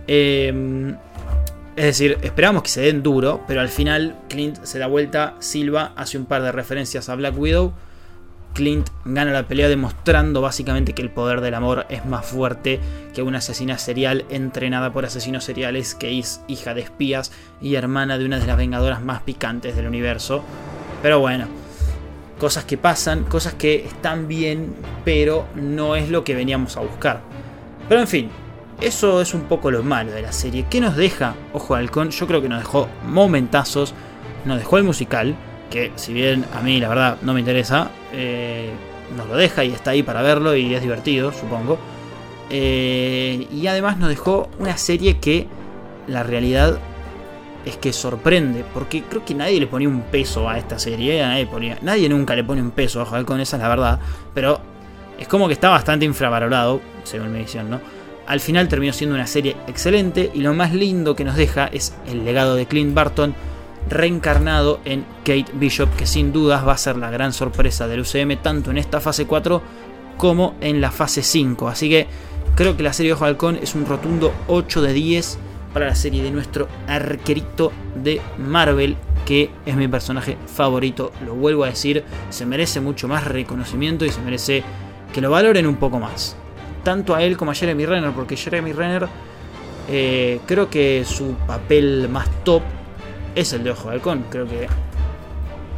Em, 0.06 0.98
es 1.78 1.86
decir, 1.86 2.18
esperábamos 2.24 2.64
que 2.64 2.70
se 2.70 2.82
den 2.82 3.04
duro, 3.04 3.42
pero 3.48 3.62
al 3.62 3.70
final 3.70 4.18
Clint 4.28 4.62
se 4.64 4.78
da 4.78 4.88
vuelta, 4.88 5.36
Silva 5.40 5.94
hace 5.96 6.18
un 6.18 6.26
par 6.26 6.44
de 6.44 6.52
referencias 6.52 7.08
a 7.08 7.16
Black 7.16 7.40
Widow. 7.40 7.74
Clint 8.58 8.90
gana 9.06 9.32
la 9.32 9.48
pelea 9.48 9.70
demostrando 9.70 10.42
básicamente 10.42 10.94
que 10.94 11.04
el 11.04 11.12
poder 11.12 11.42
del 11.42 11.54
amor 11.54 11.86
es 11.90 12.08
más 12.08 12.26
fuerte 12.26 12.80
que 13.14 13.22
una 13.22 13.38
asesina 13.38 13.78
serial 13.78 14.26
entrenada 14.32 14.92
por 14.92 15.06
asesinos 15.06 15.44
seriales 15.44 15.94
que 15.94 16.18
es 16.18 16.42
hija 16.48 16.74
de 16.74 16.82
espías 16.82 17.32
y 17.62 17.76
hermana 17.76 18.18
de 18.18 18.26
una 18.26 18.40
de 18.40 18.48
las 18.48 18.58
vengadoras 18.58 19.04
más 19.04 19.22
picantes 19.22 19.76
del 19.76 19.86
universo. 19.86 20.44
Pero 21.04 21.20
bueno, 21.20 21.46
cosas 22.40 22.66
que 22.66 22.80
pasan, 22.80 23.26
cosas 23.26 23.54
que 23.54 23.86
están 23.86 24.28
bien, 24.28 24.74
pero 25.06 25.46
no 25.54 25.96
es 25.96 26.10
lo 26.10 26.24
que 26.24 26.34
veníamos 26.34 26.78
a 26.78 26.80
buscar. 26.80 27.22
Pero 27.88 28.02
en 28.02 28.08
fin, 28.08 28.32
eso 28.82 29.22
es 29.22 29.36
un 29.36 29.42
poco 29.42 29.70
lo 29.70 29.84
malo 29.84 30.12
de 30.12 30.24
la 30.24 30.32
serie. 30.32 30.66
¿Qué 30.68 30.82
nos 30.82 30.96
deja 30.96 31.36
Ojo 31.54 31.76
de 31.76 31.82
Halcón? 31.82 32.10
Yo 32.10 32.26
creo 32.26 32.42
que 32.42 32.50
nos 32.50 32.64
dejó 32.64 32.90
momentazos. 33.06 33.94
Nos 34.46 34.58
dejó 34.58 34.80
el 34.80 34.84
musical, 34.84 35.36
que 35.70 35.92
si 35.96 36.14
bien 36.14 36.46
a 36.54 36.62
mí 36.62 36.80
la 36.80 36.90
verdad 36.90 37.18
no 37.22 37.34
me 37.34 37.40
interesa, 37.40 37.92
eh, 38.14 38.72
nos 39.16 39.28
lo 39.28 39.36
deja 39.36 39.64
y 39.64 39.72
está 39.72 39.92
ahí 39.92 40.04
para 40.04 40.22
verlo 40.22 40.56
y 40.56 40.74
es 40.74 40.82
divertido, 40.82 41.32
supongo. 41.32 41.78
Eh, 42.50 43.48
y 43.52 43.68
además 43.68 43.98
nos 43.98 44.10
dejó 44.10 44.50
una 44.60 44.78
serie 44.78 45.18
que 45.18 45.48
la 46.08 46.24
realidad 46.24 46.80
es 47.66 47.78
que 47.78 47.92
sorprende, 47.92 48.64
porque 48.74 49.04
creo 49.04 49.26
que 49.26 49.36
nadie 49.36 49.60
le 49.60 49.68
ponía 49.68 49.90
un 49.90 50.04
peso 50.04 50.50
a 50.50 50.58
esta 50.58 50.80
serie, 50.80 51.22
nadie, 51.22 51.46
ponía, 51.46 51.78
nadie 51.82 52.08
nunca 52.08 52.34
le 52.36 52.44
pone 52.44 52.62
un 52.62 52.72
peso 52.72 53.00
a 53.00 53.04
Ojo 53.04 53.12
de 53.12 53.18
Halcón, 53.20 53.42
esa 53.42 53.58
es 53.58 53.64
la 53.64 53.70
verdad, 53.70 54.00
pero 54.34 54.62
es 55.20 55.28
como 55.28 55.48
que 55.48 55.54
está 55.54 55.70
bastante 55.70 56.06
infravalorado, 56.06 56.80
según 57.04 57.34
mi 57.34 57.40
visión, 57.40 57.70
¿no? 57.70 57.82
Al 58.26 58.40
final 58.40 58.68
terminó 58.68 58.94
siendo 58.94 59.16
una 59.16 59.28
serie 59.28 59.56
excelente 59.68 60.32
y 60.34 60.42
lo 60.42 60.54
más 60.54 60.74
lindo 60.74 61.16
que 61.16 61.24
nos 61.24 61.36
deja 61.36 61.68
es 61.68 61.94
el 62.08 62.26
legado 62.26 62.56
de 62.56 62.66
Clint 62.66 62.94
Barton 62.94 63.34
reencarnado 63.90 64.80
en 64.86 65.06
Kate 65.24 65.52
Bishop, 65.54 65.90
que 65.96 66.06
sin 66.06 66.32
dudas 66.32 66.68
va 66.68 66.74
a 66.74 66.78
ser 66.78 66.98
la 66.98 67.10
gran 67.10 67.34
sorpresa 67.34 67.88
del 67.88 68.02
UCM 68.02 68.38
tanto 68.42 68.72
en 68.72 68.78
esta 68.78 69.00
fase 69.00 69.26
4 69.26 69.62
como 70.18 70.56
en 70.62 70.82
la 70.82 70.92
fase 70.92 71.22
5. 71.22 71.68
Así 71.68 71.90
que 71.90 72.08
creo 72.56 72.76
que 72.76 72.84
la 72.84 72.94
serie 72.94 73.14
Ojo 73.14 73.26
Halcón 73.26 73.58
es 73.62 73.76
un 73.76 73.86
rotundo 73.86 74.34
8 74.48 74.82
de 74.82 74.94
10 74.94 75.40
para 75.74 75.88
la 75.88 75.96
serie 75.96 76.24
de 76.24 76.32
nuestro 76.32 76.68
arquerito 76.88 77.72
de 77.96 78.22
Marvel, 78.38 78.98
que 79.26 79.50
es 79.66 79.76
mi 79.76 79.88
personaje 79.88 80.38
favorito. 80.48 81.12
Lo 81.26 81.36
vuelvo 81.36 81.64
a 81.64 81.68
decir, 81.68 82.04
se 82.30 82.46
merece 82.46 82.82
mucho 82.82 83.08
más 83.08 83.26
reconocimiento 83.26 84.06
y 84.06 84.10
se 84.10 84.22
merece 84.22 84.64
que 85.14 85.22
lo 85.22 85.32
valoren 85.32 85.68
un 85.68 85.76
poco 85.76 86.00
más 86.00 86.36
tanto 86.88 87.16
a 87.16 87.22
él 87.22 87.36
como 87.36 87.52
a 87.52 87.54
Jeremy 87.54 87.86
Renner, 87.86 88.12
porque 88.12 88.38
Jeremy 88.38 88.72
Renner 88.72 89.10
eh, 89.90 90.40
creo 90.46 90.70
que 90.70 91.04
su 91.06 91.34
papel 91.46 92.08
más 92.08 92.30
top 92.46 92.62
es 93.38 93.54
el 93.54 93.64
de 93.64 93.72
Ojo 93.72 93.90
de 93.90 93.96
Halcón. 93.96 94.26
Creo 94.30 94.48
que 94.48 94.68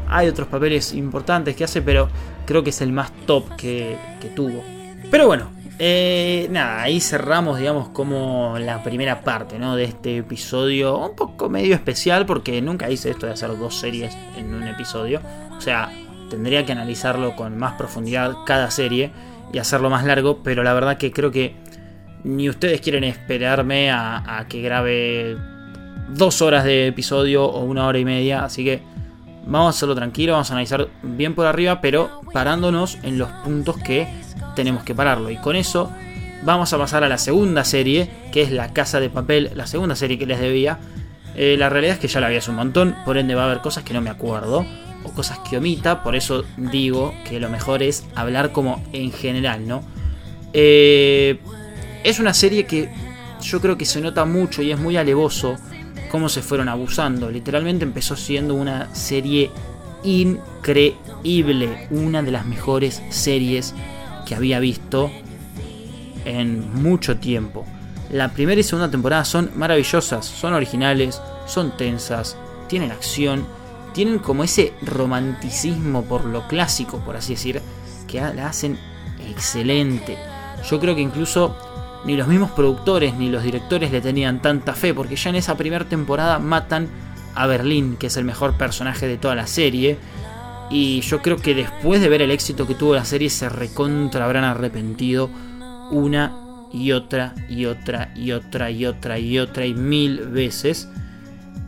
hay 0.07 0.27
otros 0.27 0.47
papeles 0.47 0.93
importantes 0.93 1.55
que 1.55 1.63
hace, 1.63 1.81
pero 1.81 2.09
creo 2.45 2.63
que 2.63 2.71
es 2.71 2.81
el 2.81 2.91
más 2.91 3.11
top 3.25 3.55
que, 3.55 3.97
tuvo. 4.35 4.63
Pero 5.11 5.27
bueno, 5.27 5.51
eh, 5.77 6.47
nada, 6.51 6.81
ahí 6.81 6.99
cerramos, 6.99 7.59
digamos, 7.59 7.89
como 7.89 8.57
la 8.59 8.81
primera 8.81 9.21
parte 9.21 9.59
¿no? 9.59 9.75
de 9.75 9.83
este 9.83 10.17
episodio. 10.17 10.97
Un 10.97 11.15
poco 11.15 11.49
medio 11.49 11.75
especial 11.75 12.25
porque 12.25 12.61
nunca 12.61 12.89
hice 12.89 13.11
esto 13.11 13.25
de 13.25 13.33
hacer 13.33 13.55
dos 13.57 13.77
series 13.77 14.17
en 14.37 14.53
un 14.53 14.67
episodio. 14.67 15.21
O 15.57 15.61
sea, 15.61 15.91
tendría 16.29 16.65
que 16.65 16.71
analizarlo 16.71 17.35
con 17.35 17.57
más 17.57 17.73
profundidad 17.73 18.33
cada 18.45 18.71
serie 18.71 19.11
y 19.51 19.57
hacerlo 19.57 19.89
más 19.89 20.05
largo, 20.05 20.41
pero 20.43 20.63
la 20.63 20.73
verdad 20.73 20.97
que 20.97 21.11
creo 21.11 21.31
que 21.31 21.55
ni 22.23 22.49
ustedes 22.49 22.81
quieren 22.81 23.03
esperarme 23.03 23.91
a, 23.91 24.45
que 24.49 24.61
grabe 24.61 25.37
dos 26.09 26.41
horas 26.41 26.63
de 26.63 26.87
episodio 26.87 27.45
o 27.45 27.63
una 27.63 27.85
hora 27.87 27.99
y 27.99 28.05
media, 28.05 28.43
así 28.43 28.63
que 28.63 28.81
vamos 29.45 29.67
a 29.67 29.69
hacerlo 29.77 29.95
tranquilo, 29.95 30.33
vamos 30.33 30.49
a 30.49 30.53
analizar 30.53 30.87
bien 31.01 31.35
por 31.35 31.45
arriba, 31.45 31.81
pero 31.81 32.21
parándonos 32.33 32.97
en 33.03 33.17
los 33.17 33.29
puntos 33.43 33.77
que 33.77 34.07
tenemos 34.55 34.83
que 34.83 34.95
pararlo. 34.95 35.29
Y 35.29 35.37
con 35.37 35.55
eso 35.55 35.91
vamos 36.43 36.71
a 36.73 36.77
pasar 36.77 37.03
a 37.03 37.09
la 37.09 37.17
segunda 37.17 37.63
serie, 37.63 38.09
que 38.31 38.41
es 38.41 38.51
La 38.51 38.73
Casa 38.73 38.99
de 38.99 39.09
Papel, 39.09 39.51
la 39.55 39.67
segunda 39.67 39.95
serie 39.95 40.17
que 40.17 40.25
les 40.25 40.39
debía. 40.39 40.79
Eh, 41.35 41.55
la 41.57 41.69
realidad 41.69 41.95
es 41.95 41.99
que 41.99 42.07
ya 42.07 42.19
la 42.19 42.29
vi 42.29 42.35
hace 42.35 42.49
un 42.49 42.57
montón, 42.57 42.95
por 43.05 43.17
ende 43.17 43.35
va 43.35 43.43
a 43.43 43.45
haber 43.45 43.59
cosas 43.59 43.83
que 43.83 43.93
no 43.93 44.01
me 44.01 44.09
acuerdo 44.09 44.65
o 45.03 45.11
cosas 45.11 45.39
que 45.39 45.57
omita, 45.57 46.03
por 46.03 46.15
eso 46.15 46.43
digo 46.57 47.13
que 47.27 47.39
lo 47.39 47.49
mejor 47.49 47.81
es 47.81 48.05
hablar 48.15 48.51
como 48.51 48.83
en 48.91 49.11
general, 49.11 49.67
¿no? 49.67 49.81
Eh, 50.51 51.39
es 52.03 52.19
una 52.19 52.33
serie 52.33 52.65
que 52.65 52.89
yo 53.41 53.61
creo 53.61 53.77
que 53.77 53.85
se 53.85 54.01
nota 54.01 54.25
mucho 54.25 54.61
y 54.61 54.71
es 54.71 54.79
muy 54.79 54.97
alevoso 54.97 55.55
cómo 56.09 56.29
se 56.29 56.41
fueron 56.41 56.69
abusando. 56.69 57.29
Literalmente 57.29 57.85
empezó 57.85 58.15
siendo 58.15 58.55
una 58.55 58.93
serie 58.93 59.51
increíble, 60.03 61.87
una 61.91 62.21
de 62.23 62.31
las 62.31 62.45
mejores 62.45 63.01
series 63.09 63.73
que 64.25 64.35
había 64.35 64.59
visto 64.59 65.11
en 66.25 66.73
mucho 66.81 67.17
tiempo. 67.17 67.65
La 68.11 68.29
primera 68.29 68.59
y 68.59 68.63
segunda 68.63 68.89
temporada 68.89 69.23
son 69.25 69.51
maravillosas, 69.55 70.25
son 70.25 70.53
originales, 70.53 71.21
son 71.45 71.77
tensas, 71.77 72.37
tienen 72.67 72.91
acción 72.91 73.45
tienen 73.93 74.19
como 74.19 74.43
ese 74.43 74.73
romanticismo 74.81 76.03
por 76.03 76.25
lo 76.25 76.47
clásico, 76.47 76.99
por 76.99 77.15
así 77.15 77.33
decir, 77.33 77.61
que 78.07 78.21
la 78.21 78.47
hacen 78.47 78.77
excelente. 79.27 80.17
Yo 80.69 80.79
creo 80.79 80.95
que 80.95 81.01
incluso 81.01 81.55
ni 82.05 82.15
los 82.15 82.27
mismos 82.27 82.51
productores 82.51 83.15
ni 83.15 83.29
los 83.29 83.43
directores 83.43 83.91
le 83.91 84.01
tenían 84.01 84.41
tanta 84.41 84.73
fe, 84.73 84.93
porque 84.93 85.15
ya 85.15 85.29
en 85.29 85.35
esa 85.35 85.57
primera 85.57 85.85
temporada 85.85 86.39
matan 86.39 86.87
a 87.35 87.47
Berlín, 87.47 87.97
que 87.97 88.07
es 88.07 88.17
el 88.17 88.25
mejor 88.25 88.57
personaje 88.57 89.07
de 89.07 89.17
toda 89.17 89.35
la 89.35 89.47
serie. 89.47 89.97
Y 90.69 91.01
yo 91.01 91.21
creo 91.21 91.37
que 91.37 91.55
después 91.55 92.01
de 92.01 92.09
ver 92.09 92.21
el 92.21 92.31
éxito 92.31 92.67
que 92.67 92.75
tuvo 92.75 92.95
la 92.95 93.05
serie, 93.05 93.29
se 93.29 93.49
recontra 93.49 94.25
habrán 94.25 94.43
arrepentido 94.43 95.29
una 95.91 96.35
y 96.71 96.91
otra 96.91 97.33
y 97.49 97.65
otra 97.65 98.11
y 98.15 98.31
otra 98.31 98.69
y 98.69 98.85
otra 98.85 99.19
y 99.19 99.39
otra 99.39 99.65
y 99.65 99.73
mil 99.73 100.19
veces. 100.27 100.87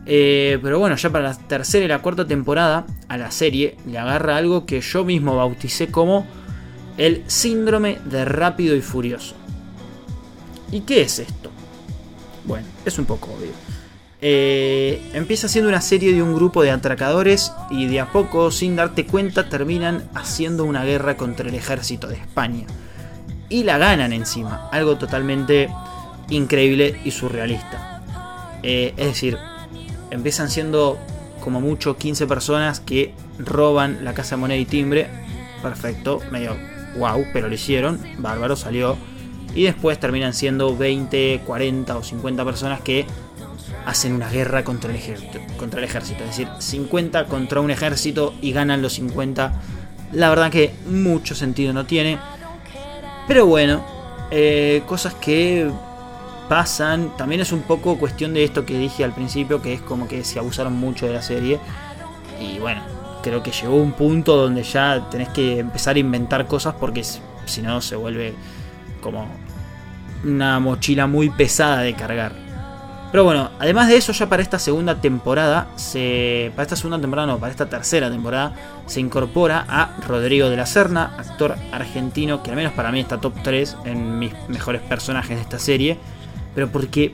Eh, 0.06 0.60
pero 0.62 0.80
bueno, 0.80 0.96
ya 0.96 1.10
para 1.10 1.30
la 1.30 1.38
tercera 1.38 1.86
y 1.86 1.88
la 1.88 2.02
cuarta 2.02 2.26
temporada 2.26 2.86
a 3.08 3.18
la 3.18 3.32
serie 3.32 3.78
le 3.88 3.98
agarra 3.98 4.38
algo 4.38 4.66
que 4.66 4.82
yo 4.82 5.04
mismo 5.04 5.36
bauticé 5.36 5.88
como 5.88 6.26
el 6.98 7.24
síndrome 7.28 8.00
de 8.06 8.26
rápido 8.26 8.76
y 8.76 8.82
furioso. 8.82 9.36
¿Y 10.72 10.82
qué 10.82 11.02
es 11.02 11.20
esto? 11.20 11.52
Bueno, 12.46 12.66
es 12.86 12.98
un 12.98 13.06
poco 13.06 13.32
obvio. 13.32 13.52
Eh, 14.24 15.02
empieza 15.14 15.48
siendo 15.48 15.70
una 15.70 15.82
serie 15.82 16.14
de 16.14 16.22
un 16.22 16.36
grupo 16.36 16.62
de 16.62 16.72
atracadores 16.72 17.52
y 17.72 17.88
de 17.88 18.00
a 18.00 18.12
poco, 18.12 18.52
sin 18.52 18.76
darte 18.76 19.06
cuenta, 19.06 19.50
terminan 19.50 20.10
haciendo 20.14 20.64
una 20.64 20.86
guerra 20.86 21.18
contra 21.18 21.50
el 21.50 21.56
ejército 21.56 22.08
de 22.08 22.16
España. 22.16 22.68
Y 23.50 23.64
la 23.64 23.78
ganan 23.78 24.14
encima, 24.14 24.70
algo 24.72 24.98
totalmente 24.98 25.70
increíble 26.30 27.00
y 27.04 27.12
surrealista. 27.12 28.04
Eh, 28.64 28.94
es 28.96 29.08
decir, 29.08 29.38
empiezan 30.12 30.50
siendo 30.50 31.00
como 31.42 31.60
mucho 31.60 31.98
15 31.98 32.28
personas 32.28 32.80
que 32.80 33.14
roban 33.40 34.06
la 34.06 34.14
casa 34.14 34.36
de 34.36 34.42
moneda 34.42 34.60
y 34.60 34.66
timbre. 34.66 35.10
Perfecto, 35.62 36.20
medio 36.32 36.56
wow, 36.98 37.26
pero 37.34 37.48
lo 37.48 37.56
hicieron, 37.56 38.00
bárbaro, 38.20 38.56
salió. 38.56 38.98
Y 39.54 39.64
después 39.64 40.00
terminan 40.00 40.34
siendo 40.34 40.76
20, 40.76 41.42
40 41.46 41.98
o 41.98 42.04
50 42.04 42.46
personas 42.46 42.82
que 42.82 43.06
hacen 43.86 44.14
una 44.14 44.30
guerra 44.30 44.64
contra 44.64 44.92
el, 44.92 44.98
ejército, 44.98 45.40
contra 45.58 45.80
el 45.80 45.86
ejército. 45.86 46.24
Es 46.24 46.30
decir, 46.32 46.48
50 46.58 47.26
contra 47.26 47.62
un 47.62 47.72
ejército 47.72 48.34
y 48.42 48.52
ganan 48.54 48.82
los 48.82 48.94
50. 48.94 49.54
La 50.14 50.30
verdad 50.30 50.52
que 50.52 50.74
mucho 50.90 51.36
sentido 51.36 51.74
no 51.74 51.86
tiene. 51.86 52.18
Pero 53.28 53.46
bueno, 53.46 53.84
eh, 54.32 54.84
cosas 54.86 55.14
que 55.16 55.70
pasan. 56.48 57.16
También 57.18 57.42
es 57.42 57.52
un 57.52 57.62
poco 57.62 57.98
cuestión 57.98 58.34
de 58.34 58.44
esto 58.44 58.66
que 58.66 58.78
dije 58.78 59.04
al 59.04 59.14
principio, 59.14 59.62
que 59.62 59.74
es 59.74 59.82
como 59.82 60.08
que 60.08 60.24
se 60.24 60.40
abusaron 60.40 60.74
mucho 60.74 61.06
de 61.06 61.14
la 61.14 61.22
serie. 61.22 61.60
Y 62.40 62.60
bueno, 62.60 62.82
creo 63.22 63.44
que 63.44 63.52
llegó 63.52 63.76
un 63.76 63.94
punto 63.94 64.36
donde 64.36 64.64
ya 64.64 65.08
tenés 65.10 65.30
que 65.30 65.60
empezar 65.60 65.96
a 65.96 66.00
inventar 66.00 66.48
cosas 66.48 66.76
porque 66.80 67.04
si 67.04 67.62
no 67.62 67.82
se 67.82 67.96
vuelve 67.96 68.34
como 69.02 69.28
una 70.24 70.60
mochila 70.60 71.08
muy 71.08 71.30
pesada 71.30 71.80
de 71.82 71.94
cargar. 71.94 72.34
Pero 73.12 73.26
bueno, 73.26 73.52
además 73.60 73.90
de 73.90 73.98
eso, 73.98 74.14
ya 74.14 74.30
para 74.30 74.42
esta 74.42 74.58
segunda 74.58 75.02
temporada, 75.02 75.68
se, 75.76 76.52
para 76.56 76.64
esta 76.64 76.78
segunda 76.78 76.98
temporada, 76.98 77.28
no, 77.28 77.40
para 77.40 77.52
esta 77.52 77.68
tercera 77.68 78.10
temporada, 78.10 78.54
se 78.86 79.02
incorpora 79.02 79.66
a 79.68 79.98
Rodrigo 80.08 80.50
de 80.50 80.56
la 80.56 80.66
Serna, 80.66 81.16
actor 81.18 81.58
argentino 81.74 82.42
que 82.42 82.52
al 82.52 82.56
menos 82.56 82.72
para 82.72 82.90
mí 82.90 83.02
está 83.02 83.20
top 83.20 83.34
3 83.44 83.78
en 83.84 84.18
mis 84.18 84.32
mejores 84.48 84.82
personajes 84.82 85.36
de 85.36 85.42
esta 85.42 85.60
serie 85.60 85.98
pero 86.54 86.72
porque 86.72 87.14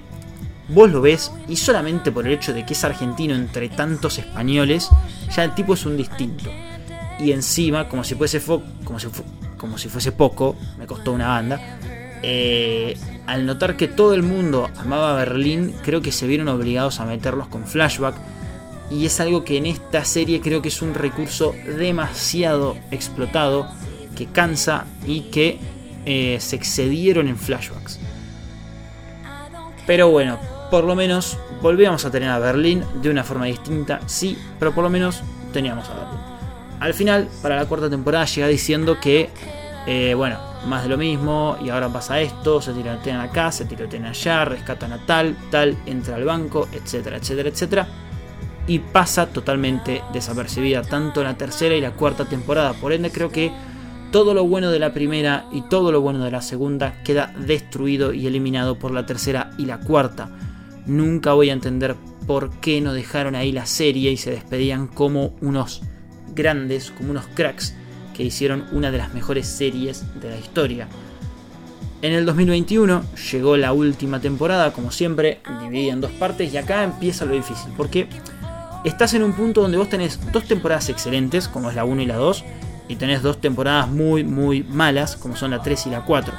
vos 0.70 0.90
lo 0.90 1.02
ves 1.02 1.32
y 1.48 1.56
solamente 1.56 2.12
por 2.12 2.28
el 2.28 2.34
hecho 2.34 2.54
de 2.54 2.66
que 2.66 2.74
es 2.74 2.84
argentino 2.84 3.36
entre 3.36 3.70
tantos 3.70 4.18
españoles, 4.18 4.90
ya 5.36 5.44
el 5.44 5.54
tipo 5.54 5.74
es 5.74 5.86
un 5.86 5.98
distinto. 5.98 6.50
Y 7.20 7.32
encima, 7.32 7.90
como 7.90 8.04
si 8.04 8.16
fuese, 8.16 8.42
como 8.84 9.00
si, 9.00 9.08
como 9.58 9.78
si 9.78 9.90
fuese 9.90 10.12
poco, 10.12 10.56
me 10.78 10.86
costó 10.86 11.14
una 11.14 11.30
banda, 11.30 11.80
eh, 12.22 12.98
al 13.26 13.46
notar 13.46 13.76
que 13.76 13.88
todo 13.88 14.14
el 14.14 14.24
mundo 14.24 14.70
amaba 14.78 15.16
Berlín, 15.16 15.74
creo 15.84 16.02
que 16.02 16.12
se 16.12 16.28
vieron 16.28 16.48
obligados 16.48 17.00
a 17.00 17.06
meterlos 17.06 17.48
con 17.48 17.66
flashback. 17.66 18.16
Y 18.90 19.06
es 19.06 19.20
algo 19.20 19.44
que 19.44 19.58
en 19.58 19.66
esta 19.66 20.06
serie 20.06 20.40
creo 20.40 20.62
que 20.62 20.70
es 20.70 20.82
un 20.82 20.94
recurso 20.94 21.54
demasiado 21.78 22.78
explotado, 22.92 23.68
que 24.16 24.28
cansa 24.28 24.86
y 25.06 25.22
que 25.22 25.60
eh, 26.06 26.38
se 26.40 26.56
excedieron 26.56 27.28
en 27.28 27.38
flashbacks. 27.38 28.00
Pero 29.86 30.10
bueno, 30.10 30.40
por 30.72 30.86
lo 30.86 30.96
menos 30.96 31.38
volvíamos 31.62 32.06
a 32.06 32.12
tener 32.12 32.30
a 32.30 32.40
Berlín 32.40 32.84
de 33.02 33.10
una 33.10 33.24
forma 33.24 33.46
distinta, 33.46 34.00
sí, 34.06 34.38
pero 34.60 34.74
por 34.74 34.84
lo 34.84 34.90
menos 34.90 35.22
teníamos 35.54 35.90
a 35.90 35.96
Berlín. 35.96 36.17
Al 36.80 36.94
final, 36.94 37.28
para 37.42 37.56
la 37.56 37.66
cuarta 37.66 37.90
temporada, 37.90 38.26
llega 38.26 38.48
diciendo 38.48 39.00
que, 39.00 39.30
eh, 39.88 40.14
bueno, 40.16 40.38
más 40.68 40.84
de 40.84 40.90
lo 40.90 40.98
mismo, 40.98 41.58
y 41.64 41.70
ahora 41.70 41.90
pasa 41.90 42.22
esto, 42.22 42.62
se 42.62 42.74
tirotean 42.74 43.20
acá, 43.20 43.52
se 43.52 43.66
tirotean 43.66 44.06
allá, 44.06 44.46
rescatan 44.46 44.94
a 44.94 45.06
tal, 45.06 45.36
tal, 45.50 45.76
entra 45.86 46.16
al 46.16 46.26
banco, 46.26 46.68
etcétera, 46.72 47.18
etcétera, 47.18 47.50
etcétera. 47.50 47.88
Y 48.68 48.80
pasa 48.80 49.28
totalmente 49.28 50.04
desapercibida 50.14 50.82
tanto 50.82 51.24
la 51.24 51.38
tercera 51.38 51.74
y 51.76 51.82
la 51.82 51.92
cuarta 51.92 52.26
temporada. 52.26 52.74
Por 52.74 52.92
ende, 52.92 53.12
creo 53.12 53.32
que 53.32 53.52
todo 54.12 54.34
lo 54.34 54.46
bueno 54.46 54.72
de 54.72 54.80
la 54.80 54.94
primera 54.94 55.46
y 55.52 55.62
todo 55.62 55.92
lo 55.92 56.02
bueno 56.02 56.24
de 56.24 56.32
la 56.32 56.42
segunda 56.42 57.02
queda 57.04 57.34
destruido 57.38 58.14
y 58.14 58.28
eliminado 58.28 58.78
por 58.78 58.92
la 58.92 59.06
tercera 59.06 59.52
y 59.58 59.66
la 59.66 59.80
cuarta. 59.80 60.30
Nunca 60.86 61.34
voy 61.34 61.50
a 61.50 61.54
entender 61.54 61.96
por 62.26 62.52
qué 62.60 62.82
no 62.82 62.94
dejaron 62.94 63.36
ahí 63.36 63.52
la 63.52 63.66
serie 63.66 64.12
y 64.12 64.18
se 64.18 64.32
despedían 64.32 64.88
como 64.88 65.34
unos 65.42 65.82
grandes, 66.38 66.92
como 66.92 67.12
unos 67.12 67.26
cracks 67.34 67.74
que 68.14 68.24
hicieron 68.24 68.66
una 68.72 68.92
de 68.92 69.00
las 69.00 69.14
mejores 69.14 69.48
series 69.48 70.06
de 70.22 70.30
la 70.30 70.38
historia. 70.38 70.88
En 72.02 72.14
el 72.14 72.26
2021 72.26 73.04
llegó 73.32 73.58
la 73.58 73.74
última 73.74 74.22
temporada, 74.22 74.72
como 74.72 74.92
siempre, 74.92 75.42
dividida 75.62 75.94
en 75.94 76.02
dos 76.02 76.12
partes 76.12 76.54
y 76.54 76.58
acá 76.58 76.84
empieza 76.84 77.26
lo 77.26 77.34
difícil, 77.34 77.72
porque 77.76 78.08
estás 78.84 79.16
en 79.16 79.24
un 79.24 79.34
punto 79.34 79.62
donde 79.62 79.78
vos 79.78 79.90
tenés 79.90 80.20
dos 80.32 80.46
temporadas 80.46 80.90
excelentes, 80.90 81.48
como 81.48 81.70
es 81.70 81.76
la 81.76 81.86
1 81.86 82.02
y 82.04 82.06
la 82.06 82.16
2, 82.16 82.44
y 82.88 82.96
tenés 82.96 83.24
dos 83.24 83.42
temporadas 83.42 83.90
muy, 83.90 84.24
muy 84.24 84.64
malas, 84.64 85.16
como 85.16 85.36
son 85.36 85.52
la 85.52 85.62
3 85.62 85.88
y 85.88 85.90
la 85.90 86.06
4. 86.06 86.34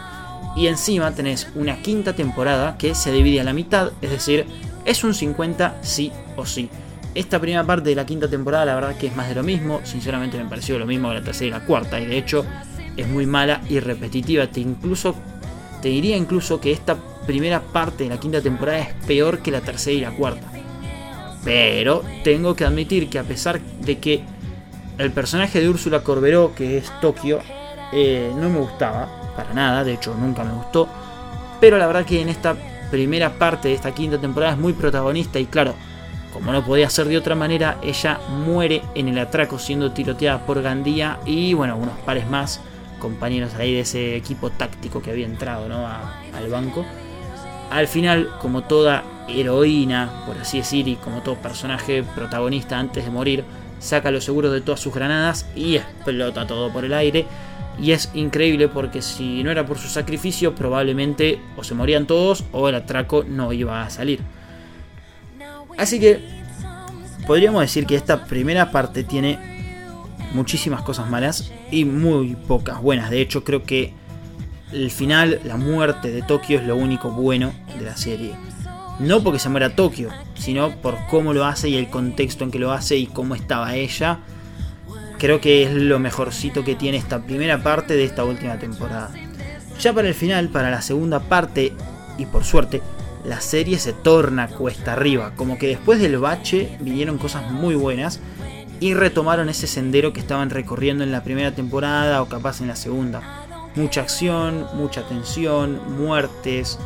Y 0.57 0.69
encima 0.69 1.13
tenés 1.13 1.49
una 1.55 1.83
quinta 1.83 2.15
temporada 2.15 2.79
que 2.79 2.95
se 2.95 3.13
divide 3.13 3.41
a 3.41 3.45
la 3.45 3.53
mitad, 3.53 3.93
es 4.01 4.11
decir, 4.11 4.47
es 4.85 5.05
un 5.05 5.13
50 5.13 5.79
sí 5.83 6.13
o 6.37 6.47
sí. 6.47 6.71
Esta 7.19 7.41
primera 7.41 7.65
parte 7.65 7.89
de 7.89 7.97
la 7.97 8.07
quinta 8.07 8.29
temporada, 8.29 8.65
la 8.65 8.77
verdad 8.77 8.97
que 8.97 9.09
es 9.09 9.17
más 9.17 9.29
de 9.29 9.35
lo 9.35 9.43
mismo, 9.43 9.81
sinceramente 9.83 10.39
me 10.39 10.49
pareció 10.49 10.79
lo 10.79 10.87
mismo 10.87 11.09
que 11.09 11.17
la 11.17 11.23
tercera 11.23 11.49
y 11.49 11.51
la 11.51 11.67
cuarta, 11.67 11.99
y 11.99 12.07
de 12.07 12.17
hecho 12.17 12.47
es 12.97 13.09
muy 13.09 13.27
mala 13.27 13.61
y 13.69 13.81
repetitiva. 13.81 14.47
Te, 14.47 14.61
incluso, 14.61 15.17
te 15.83 15.89
diría 15.89 16.17
incluso 16.17 16.61
que 16.61 16.71
esta 16.71 16.97
primera 17.27 17.61
parte 17.61 18.05
de 18.05 18.11
la 18.11 18.21
quinta 18.21 18.41
temporada 18.41 18.79
es 18.79 18.95
peor 19.05 19.41
que 19.41 19.51
la 19.51 19.61
tercera 19.61 19.97
y 19.97 20.01
la 20.01 20.13
cuarta. 20.13 20.47
Pero 21.43 22.05
tengo 22.23 22.55
que 22.55 22.65
admitir 22.65 23.11
que 23.11 23.19
a 23.19 23.25
pesar 23.25 23.61
de 23.61 23.99
que 23.99 24.23
el 24.97 25.11
personaje 25.11 25.61
de 25.61 25.69
Úrsula 25.69 26.05
Corberó, 26.05 26.55
que 26.55 26.79
es 26.79 26.89
Tokio, 27.01 27.41
eh, 27.93 28.31
no 28.37 28.49
me 28.49 28.61
gustaba 28.61 29.35
para 29.35 29.53
nada, 29.55 29.83
de 29.83 29.95
hecho 29.95 30.15
nunca 30.15 30.45
me 30.45 30.53
gustó. 30.53 30.87
Pero 31.61 31.79
la 31.79 31.89
verdad 31.89 32.07
que 32.07 32.21
en 32.21 32.29
esta 32.29 32.55
primera 32.93 33.31
parte 33.31 33.67
de 33.67 33.75
esta 33.75 33.93
quinta 33.93 34.19
temporada 34.19 34.53
es 34.53 34.59
muy 34.61 34.73
protagonista 34.73 35.41
y 35.41 35.47
claro, 35.47 35.75
como 36.33 36.53
no 36.53 36.64
podía 36.64 36.91
ser 36.91 37.07
de 37.09 37.17
otra 37.17 37.35
manera, 37.35 37.79
ella 37.83 38.21
muere 38.29 38.83
en 38.95 39.09
el 39.09 39.19
atraco 39.19 39.59
siendo 39.59 39.93
tiroteada 39.93 40.45
por 40.45 40.62
Gandía 40.62 41.19
y 41.25 41.55
bueno, 41.55 41.77
unos 41.77 41.99
pares 42.01 42.29
más, 42.29 42.61
compañeros 42.99 43.55
ahí 43.55 43.75
de 43.75 43.81
ese 43.81 44.17
equipo 44.17 44.51
táctico 44.51 45.01
que 45.01 45.11
había 45.11 45.27
entrado 45.27 45.67
al 45.67 46.49
banco. 46.51 46.85
Al 47.71 47.87
final, 47.87 48.31
como 48.41 48.62
toda 48.62 49.05
heroína, 49.29 50.25
por 50.27 50.38
así 50.38 50.59
decir, 50.59 50.88
y 50.88 50.97
como 50.97 51.23
todo 51.23 51.37
personaje 51.37 52.03
protagonista 52.03 52.79
antes 52.79 53.05
de 53.05 53.11
morir, 53.11 53.45
saca 53.79 54.11
los 54.11 54.25
seguros 54.25 54.53
de 54.53 54.61
todas 54.61 54.81
sus 54.81 54.95
granadas 54.95 55.47
y 55.55 55.77
explota 55.77 56.47
todo 56.47 56.73
por 56.73 56.85
el 56.85 56.95
aire. 56.95 57.27
Y 57.81 57.93
es 57.93 58.11
increíble 58.14 58.69
porque 58.69 59.03
si 59.03 59.43
no 59.45 59.51
era 59.51 59.64
por 59.64 59.79
su 59.79 59.88
sacrificio, 59.88 60.55
probablemente 60.55 61.41
o 61.57 61.62
se 61.62 61.75
morían 61.75 62.07
todos 62.07 62.45
o 62.53 62.69
el 62.69 62.75
atraco 62.75 63.25
no 63.25 63.53
iba 63.53 63.83
a 63.83 63.91
salir. 63.91 64.21
Así 65.79 66.01
que 66.01 66.21
podríamos 67.27 67.62
decir 67.62 67.87
que 67.87 67.95
esta 67.95 68.25
primera 68.25 68.71
parte 68.71 69.05
tiene 69.05 69.38
muchísimas 70.35 70.83
cosas 70.83 71.09
malas 71.09 71.53
y 71.71 71.85
muy 71.85 72.35
pocas 72.35 72.83
buenas. 72.83 73.11
De 73.11 73.21
hecho, 73.21 73.45
creo 73.45 73.62
que 73.62 73.95
el 74.73 74.91
final, 74.91 75.41
la 75.45 75.57
muerte 75.57 76.11
de 76.11 76.23
Tokio 76.23 76.59
es 76.59 76.67
lo 76.67 76.77
único 76.77 77.11
bueno 77.11 77.53
de 77.79 77.85
la 77.85 77.97
serie. 77.97 78.33
No 78.99 79.23
porque 79.23 79.38
se 79.38 79.49
muera 79.49 79.77
Tokio, 79.77 80.11
sino 80.35 80.75
por 80.83 80.99
cómo 81.09 81.33
lo 81.33 81.45
hace 81.45 81.69
y 81.69 81.77
el 81.77 81.88
contexto 81.88 82.45
en 82.45 82.51
que 82.51 82.59
lo 82.59 82.73
hace 82.73 82.97
y 82.97 83.07
cómo 83.07 83.37
estaba 83.37 83.77
ella. 83.77 84.19
Creo 85.19 85.41
que 85.41 85.62
es 85.62 85.73
lo 85.73 85.99
mejorcito 86.01 86.64
que 86.64 86.75
tiene 86.75 86.99
esta 86.99 87.23
primera 87.23 87.62
parte 87.62 87.95
de 87.95 88.05
esta 88.05 88.25
última 88.25 88.59
temporada. 88.59 89.11
Ya 89.81 89.93
para 89.93 90.09
el 90.09 90.14
final, 90.14 90.49
para 90.49 90.71
la 90.71 90.83
segunda 90.83 91.21
parte, 91.21 91.73
y 92.19 92.27
por 92.27 92.45
suerte, 92.45 92.83
la 93.25 93.41
serie 93.41 93.79
se 93.79 93.93
torna 93.93 94.49
cuesta 94.49 94.93
arriba. 94.93 95.33
Como 95.37 95.59
que 95.59 95.69
después 95.69 96.01
del 96.01 96.19
bache 96.19 96.77
vinieron 96.81 97.19
cosas 97.19 97.51
muy 97.51 97.75
buenas 97.75 98.21
y 98.81 98.95
retomaron 98.95 99.49
ese 99.49 99.67
sendero 99.67 100.13
que 100.13 100.21
estaban 100.21 100.51
recorriendo 100.51 101.05
en 101.05 101.13
la 101.13 101.25
primera 101.25 101.55
temporada 101.55 102.23
o 102.23 102.29
capaz 102.29 102.61
en 102.61 102.69
la 102.69 102.77
segunda. 102.77 103.47
Mucha 103.75 104.03
acción, 104.03 104.67
mucha 104.75 105.07
tensión, 105.07 105.81
muertes, 105.99 106.79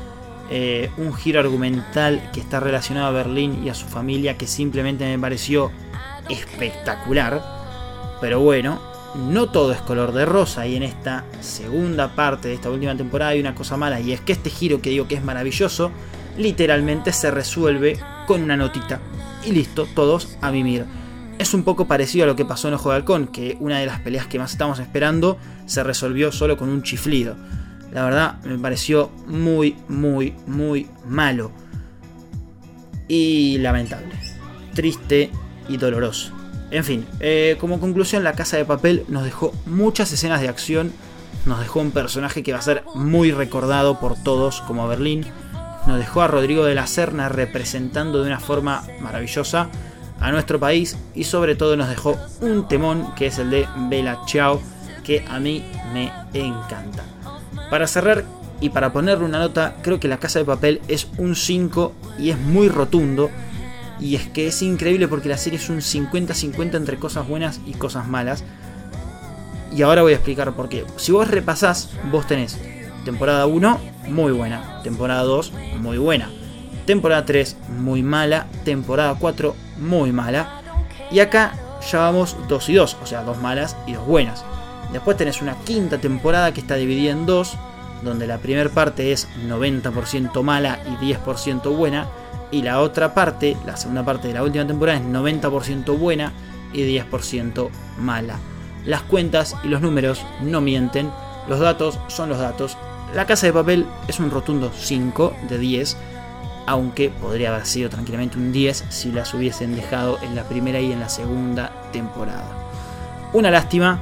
eh, 0.50 0.90
un 0.98 1.14
giro 1.14 1.40
argumental 1.40 2.30
que 2.32 2.40
está 2.40 2.60
relacionado 2.60 3.06
a 3.06 3.10
Berlín 3.10 3.62
y 3.64 3.68
a 3.68 3.74
su 3.74 3.86
familia 3.86 4.36
que 4.36 4.46
simplemente 4.46 5.04
me 5.04 5.18
pareció 5.18 5.70
espectacular. 6.28 7.42
Pero 8.20 8.40
bueno, 8.40 8.80
no 9.14 9.50
todo 9.50 9.72
es 9.72 9.80
color 9.80 10.12
de 10.12 10.24
rosa 10.24 10.66
y 10.66 10.76
en 10.76 10.82
esta 10.82 11.24
segunda 11.40 12.14
parte 12.14 12.48
de 12.48 12.54
esta 12.54 12.70
última 12.70 12.96
temporada 12.96 13.32
hay 13.32 13.40
una 13.40 13.54
cosa 13.54 13.76
mala 13.76 14.00
y 14.00 14.12
es 14.12 14.20
que 14.20 14.32
este 14.32 14.50
giro 14.50 14.80
que 14.80 14.90
digo 14.90 15.06
que 15.06 15.16
es 15.16 15.24
maravilloso, 15.24 15.90
literalmente 16.36 17.12
se 17.12 17.30
resuelve 17.30 17.98
con 18.26 18.42
una 18.42 18.56
notita. 18.56 19.00
Y 19.44 19.52
listo, 19.52 19.86
todos 19.94 20.36
a 20.40 20.50
mimir. 20.50 20.84
Es 21.38 21.54
un 21.54 21.64
poco 21.64 21.86
parecido 21.86 22.24
a 22.24 22.26
lo 22.26 22.36
que 22.36 22.44
pasó 22.44 22.68
en 22.68 22.74
Ojo 22.74 22.90
de 22.90 22.96
Halcón, 22.96 23.26
que 23.26 23.56
una 23.60 23.78
de 23.78 23.86
las 23.86 24.00
peleas 24.00 24.26
que 24.26 24.38
más 24.38 24.52
estamos 24.52 24.78
esperando 24.78 25.38
se 25.66 25.82
resolvió 25.82 26.30
solo 26.30 26.56
con 26.56 26.68
un 26.68 26.82
chiflido. 26.82 27.36
La 27.92 28.04
verdad 28.04 28.40
me 28.44 28.58
pareció 28.58 29.10
muy, 29.26 29.76
muy, 29.88 30.34
muy 30.46 30.88
malo. 31.06 31.50
Y 33.08 33.58
lamentable. 33.58 34.14
Triste 34.74 35.30
y 35.68 35.76
doloroso. 35.76 36.32
En 36.70 36.84
fin, 36.84 37.06
eh, 37.20 37.56
como 37.60 37.80
conclusión, 37.80 38.24
La 38.24 38.32
Casa 38.32 38.56
de 38.56 38.64
Papel 38.64 39.04
nos 39.08 39.24
dejó 39.24 39.52
muchas 39.66 40.10
escenas 40.12 40.40
de 40.40 40.48
acción. 40.48 40.92
Nos 41.44 41.60
dejó 41.60 41.80
un 41.80 41.90
personaje 41.90 42.42
que 42.42 42.52
va 42.52 42.60
a 42.60 42.62
ser 42.62 42.82
muy 42.94 43.30
recordado 43.30 44.00
por 44.00 44.16
todos 44.22 44.62
como 44.62 44.88
Berlín. 44.88 45.26
Nos 45.86 45.98
dejó 45.98 46.22
a 46.22 46.28
Rodrigo 46.28 46.64
de 46.64 46.74
la 46.74 46.86
Serna 46.86 47.28
representando 47.28 48.22
de 48.22 48.28
una 48.28 48.40
forma 48.40 48.84
maravillosa 49.00 49.68
a 50.20 50.30
nuestro 50.30 50.60
país. 50.60 50.96
Y 51.14 51.24
sobre 51.24 51.56
todo 51.56 51.76
nos 51.76 51.88
dejó 51.88 52.16
un 52.40 52.68
temón 52.68 53.14
que 53.14 53.26
es 53.26 53.38
el 53.38 53.50
de 53.50 53.66
Bella 53.88 54.20
Chao. 54.26 54.60
Que 55.02 55.24
a 55.28 55.40
mí 55.40 55.64
me 55.92 56.12
encanta. 56.32 57.04
Para 57.70 57.86
cerrar 57.86 58.24
y 58.60 58.68
para 58.68 58.92
ponerle 58.92 59.24
una 59.24 59.40
nota, 59.40 59.74
creo 59.82 59.98
que 59.98 60.06
La 60.06 60.18
Casa 60.18 60.38
de 60.38 60.44
Papel 60.44 60.80
es 60.86 61.08
un 61.18 61.34
5 61.34 61.92
y 62.18 62.30
es 62.30 62.38
muy 62.38 62.68
rotundo. 62.68 63.28
Y 63.98 64.14
es 64.14 64.28
que 64.28 64.46
es 64.46 64.62
increíble 64.62 65.08
porque 65.08 65.28
la 65.28 65.36
serie 65.36 65.58
es 65.58 65.68
un 65.68 65.78
50-50 65.78 66.76
entre 66.76 66.96
cosas 66.96 67.26
buenas 67.26 67.60
y 67.66 67.72
cosas 67.72 68.06
malas. 68.06 68.44
Y 69.74 69.82
ahora 69.82 70.02
voy 70.02 70.12
a 70.12 70.16
explicar 70.16 70.52
por 70.52 70.68
qué. 70.68 70.84
Si 70.96 71.10
vos 71.10 71.28
repasás, 71.28 71.90
vos 72.12 72.26
tenés 72.26 72.58
temporada 73.04 73.46
1 73.46 73.91
muy 74.08 74.32
buena, 74.32 74.80
temporada 74.82 75.22
2 75.22 75.52
muy 75.80 75.98
buena, 75.98 76.28
temporada 76.86 77.24
3 77.24 77.56
muy 77.78 78.02
mala, 78.02 78.46
temporada 78.64 79.16
4 79.18 79.54
muy 79.78 80.12
mala. 80.12 80.60
Y 81.10 81.20
acá 81.20 81.52
ya 81.90 81.98
vamos 81.98 82.36
2 82.48 82.68
y 82.68 82.74
2, 82.74 82.96
o 83.02 83.06
sea, 83.06 83.22
dos 83.22 83.38
malas 83.38 83.76
y 83.86 83.92
dos 83.94 84.06
buenas. 84.06 84.44
Después 84.92 85.16
tenés 85.16 85.40
una 85.40 85.56
quinta 85.64 85.98
temporada 85.98 86.52
que 86.52 86.60
está 86.60 86.74
dividida 86.74 87.12
en 87.12 87.24
dos, 87.26 87.56
donde 88.02 88.26
la 88.26 88.38
primera 88.38 88.68
parte 88.68 89.12
es 89.12 89.28
90% 89.46 90.42
mala 90.42 90.80
y 90.86 91.12
10% 91.14 91.74
buena, 91.74 92.08
y 92.50 92.62
la 92.62 92.80
otra 92.80 93.14
parte, 93.14 93.56
la 93.64 93.76
segunda 93.76 94.04
parte 94.04 94.28
de 94.28 94.34
la 94.34 94.42
última 94.42 94.66
temporada, 94.66 94.98
es 94.98 95.04
90% 95.04 95.98
buena 95.98 96.32
y 96.72 96.82
10% 96.82 97.70
mala. 97.98 98.38
Las 98.84 99.02
cuentas 99.02 99.56
y 99.64 99.68
los 99.68 99.80
números 99.80 100.24
no 100.42 100.60
mienten, 100.60 101.10
los 101.48 101.60
datos 101.60 101.98
son 102.08 102.28
los 102.28 102.38
datos. 102.38 102.76
La 103.14 103.26
casa 103.26 103.46
de 103.46 103.52
papel 103.52 103.86
es 104.08 104.20
un 104.20 104.30
rotundo 104.30 104.72
5 104.74 105.36
de 105.48 105.58
10. 105.58 105.96
aunque 106.64 107.10
podría 107.10 107.52
haber 107.52 107.66
sido 107.66 107.90
tranquilamente 107.90 108.38
un 108.38 108.52
10 108.52 108.84
si 108.88 109.10
las 109.10 109.34
hubiesen 109.34 109.74
dejado 109.74 110.18
en 110.22 110.36
la 110.36 110.44
primera 110.44 110.80
y 110.80 110.92
en 110.92 111.00
la 111.00 111.08
segunda 111.08 111.90
temporada. 111.92 112.48
Una 113.32 113.50
lástima 113.50 114.00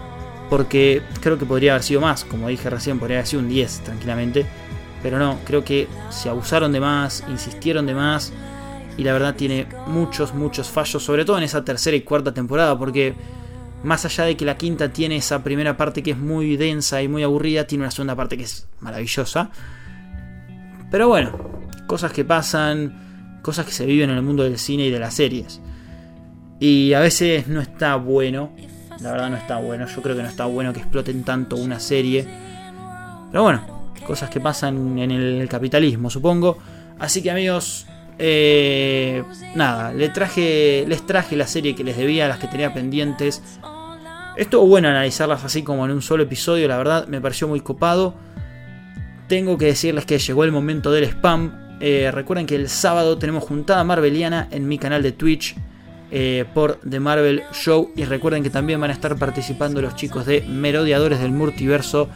porque 0.51 1.03
creo 1.21 1.39
que 1.39 1.47
podría 1.47 1.73
haber 1.73 1.83
sido 1.83 2.03
más, 2.03 2.25
como 2.25 2.49
dije 2.49 2.69
recién, 2.69 2.99
podría 2.99 3.19
haber 3.19 3.27
sido 3.27 3.43
un 3.43 3.49
10 3.49 3.81
tranquilamente, 3.81 4.47
pero 5.03 5.19
no, 5.19 5.39
creo 5.47 5.65
que 5.65 5.89
se 6.11 6.29
abusaron 6.29 6.71
de 6.71 6.81
más, 6.81 7.25
insistieron 7.29 7.87
de 7.87 7.95
más 7.95 8.33
y 8.99 9.05
la 9.05 9.15
verdad 9.15 9.35
tiene 9.35 9.67
muchos, 9.87 10.35
muchos 10.35 10.69
fallos, 10.69 11.03
sobre 11.03 11.25
todo 11.25 11.39
en 11.39 11.45
esa 11.45 11.65
tercera 11.65 11.97
y 11.97 12.03
cuarta 12.03 12.35
temporada, 12.35 12.79
porque 12.79 13.15
más 13.83 14.05
allá 14.05 14.25
de 14.25 14.37
que 14.37 14.45
la 14.45 14.57
quinta 14.57 14.93
tiene 14.93 15.17
esa 15.17 15.43
primera 15.43 15.77
parte 15.77 16.03
que 16.03 16.13
es 16.13 16.19
muy 16.19 16.57
densa 16.57 17.03
y 17.03 17.09
muy 17.09 17.23
aburrida, 17.23 17.67
tiene 17.67 17.85
una 17.85 17.91
segunda 17.91 18.15
parte 18.15 18.37
que 18.37 18.45
es 18.45 18.67
maravillosa. 18.81 19.51
Pero 20.91 21.09
bueno, 21.09 21.33
cosas 21.87 22.13
que 22.13 22.25
pasan, 22.25 23.41
cosas 23.43 23.67
que 23.67 23.73
se 23.73 23.87
viven 23.87 24.11
en 24.11 24.17
el 24.17 24.23
mundo 24.23 24.43
del 24.43 24.59
cine 24.59 24.87
y 24.87 24.91
de 24.91 24.99
las 24.99 25.15
series. 25.15 25.61
Y 26.59 26.93
a 26.93 27.01
veces 27.01 27.49
no 27.49 27.61
está 27.61 27.97
bueno, 27.97 28.53
la 29.01 29.13
verdad 29.13 29.31
no 29.31 29.37
está 29.37 29.57
bueno, 29.59 29.87
yo 29.87 30.03
creo 30.03 30.15
que 30.15 30.23
no 30.23 30.29
está 30.29 30.45
bueno 30.45 30.73
que 30.73 30.81
exploten 30.81 31.25
tanto 31.25 31.57
una 31.57 31.81
serie. 31.81 32.27
Pero 33.31 33.45
bueno, 33.45 33.93
cosas 34.07 34.29
que 34.29 34.41
pasan 34.41 34.99
en 34.99 35.11
el 35.11 35.49
capitalismo, 35.49 36.11
supongo. 36.11 36.59
Así 36.99 37.23
que 37.23 37.31
amigos, 37.31 37.87
eh, 38.19 39.25
nada, 39.55 39.95
les 39.95 40.13
traje, 40.13 40.85
les 40.87 41.07
traje 41.07 41.37
la 41.37 41.47
serie 41.47 41.75
que 41.75 41.83
les 41.83 41.97
debía, 41.97 42.29
las 42.29 42.39
que 42.39 42.49
tenía 42.49 42.75
pendientes. 42.75 43.43
Estuvo 44.37 44.67
bueno 44.67 44.89
analizarlas 44.89 45.45
así 45.45 45.63
como 45.63 45.85
en 45.85 45.91
un 45.91 46.03
solo 46.03 46.23
episodio, 46.23 46.69
la 46.69 46.79
verdad 46.79 47.07
me 47.09 47.21
pareció 47.21 47.49
muy 47.49 47.61
copado. 47.61 48.15
Tengo 49.29 49.59
que 49.59 49.67
decirles 49.67 50.07
que 50.07 50.19
llegó 50.19 50.45
el 50.45 50.53
momento 50.53 50.91
del 50.91 51.05
spam. 51.05 51.79
Eh, 51.81 52.11
recuerden 52.13 52.47
que 52.47 52.57
el 52.57 52.69
sábado 52.69 53.19
tenemos 53.19 53.45
juntada 53.45 53.85
marveliana 53.85 54.49
en 54.51 54.67
mi 54.67 54.79
canal 54.79 55.03
de 55.03 55.13
Twitch 55.13 55.57
eh, 56.11 56.45
por 56.53 56.81
The 56.89 57.01
Marvel 57.01 57.43
Show. 57.53 57.93
Y 57.97 58.05
recuerden 58.05 58.43
que 58.43 58.51
también 58.51 58.81
van 58.81 58.91
a 58.91 58.95
estar 58.95 59.17
participando 59.17 59.81
los 59.81 59.95
chicos 59.95 60.27
de 60.27 60.43
Merodeadores 60.43 61.21
del 61.21 61.33
Multiverso 61.33 62.09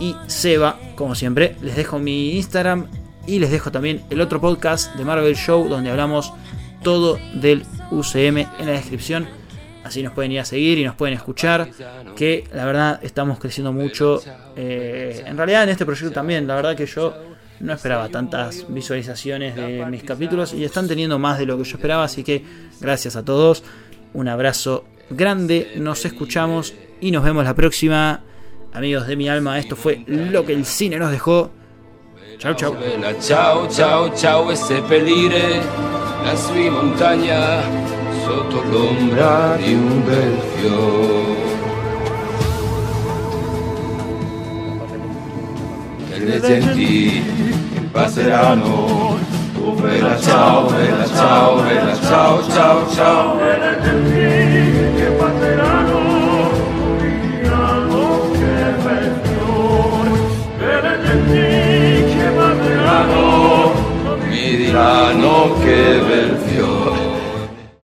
y 0.00 0.14
Seba, 0.26 0.78
como 0.94 1.14
siempre. 1.14 1.56
Les 1.62 1.76
dejo 1.76 1.98
mi 1.98 2.36
Instagram 2.36 2.86
y 3.26 3.38
les 3.38 3.50
dejo 3.50 3.72
también 3.72 4.02
el 4.10 4.20
otro 4.20 4.40
podcast 4.40 4.94
de 4.94 5.04
Marvel 5.04 5.36
Show 5.36 5.68
donde 5.68 5.90
hablamos 5.90 6.32
todo 6.82 7.18
del 7.34 7.64
UCM 7.90 8.38
en 8.38 8.66
la 8.66 8.72
descripción. 8.72 9.26
Así 9.86 10.02
nos 10.02 10.12
pueden 10.12 10.32
ir 10.32 10.40
a 10.40 10.44
seguir 10.44 10.78
y 10.78 10.84
nos 10.84 10.94
pueden 10.94 11.14
escuchar. 11.14 11.68
Que 12.16 12.44
la 12.52 12.64
verdad 12.64 13.00
estamos 13.02 13.38
creciendo 13.38 13.72
mucho. 13.72 14.20
Eh, 14.56 15.22
en 15.26 15.36
realidad 15.36 15.64
en 15.64 15.70
este 15.70 15.86
proyecto 15.86 16.12
también. 16.12 16.46
La 16.46 16.56
verdad 16.56 16.76
que 16.76 16.86
yo 16.86 17.14
no 17.60 17.72
esperaba 17.72 18.08
tantas 18.08 18.66
visualizaciones 18.68 19.54
de 19.54 19.86
mis 19.86 20.02
capítulos. 20.02 20.52
Y 20.54 20.64
están 20.64 20.88
teniendo 20.88 21.18
más 21.18 21.38
de 21.38 21.46
lo 21.46 21.56
que 21.56 21.64
yo 21.64 21.76
esperaba. 21.76 22.04
Así 22.04 22.24
que 22.24 22.44
gracias 22.80 23.16
a 23.16 23.24
todos. 23.24 23.62
Un 24.12 24.28
abrazo 24.28 24.84
grande. 25.10 25.72
Nos 25.76 26.04
escuchamos 26.04 26.74
y 27.00 27.10
nos 27.10 27.24
vemos 27.24 27.44
la 27.44 27.54
próxima. 27.54 28.22
Amigos 28.72 29.06
de 29.06 29.16
mi 29.16 29.28
alma, 29.28 29.58
esto 29.58 29.74
fue 29.74 30.04
lo 30.06 30.44
que 30.44 30.52
el 30.52 30.66
cine 30.66 30.98
nos 30.98 31.10
dejó. 31.10 31.50
Ciao. 32.38 32.74
Bella, 32.74 33.14
ciao 33.18 33.66
ciao 33.68 34.10
ciao 34.14 34.52
e 34.52 34.56
seppellire 34.56 35.62
la 36.22 36.36
sua 36.36 36.70
montagna 36.70 38.05
sotto 38.26 38.60
l'ombra 38.68 39.54
di 39.56 39.72
un 39.72 40.04
bel 40.04 40.38
fiore. 40.56 41.44
E 46.10 46.18
le 46.18 46.40
genti 46.40 47.22
passeranno, 47.92 49.16
oh 49.62 49.72
bella 49.74 50.18
ciao, 50.18 50.64
bella 50.64 51.06
ciao, 51.06 51.62
bella 51.62 52.00
ciao 52.00 52.50
ciao 52.50 52.90
ciao. 52.90 53.38
E 53.38 53.58
le 53.60 53.78
genti 53.80 54.96
che 54.96 55.06
passeranno, 55.10 56.50
diranno 56.98 58.30
che 58.32 58.74
bel 58.82 59.20
fiore. 59.22 60.10
E 60.58 60.80
le 60.80 60.98
genti 61.04 62.16
che 62.16 62.28
passeranno, 62.34 63.72
mi 64.28 64.56
diranno 64.56 65.54
che 65.60 66.02
bel 66.08 66.36
fiore. 66.44 66.85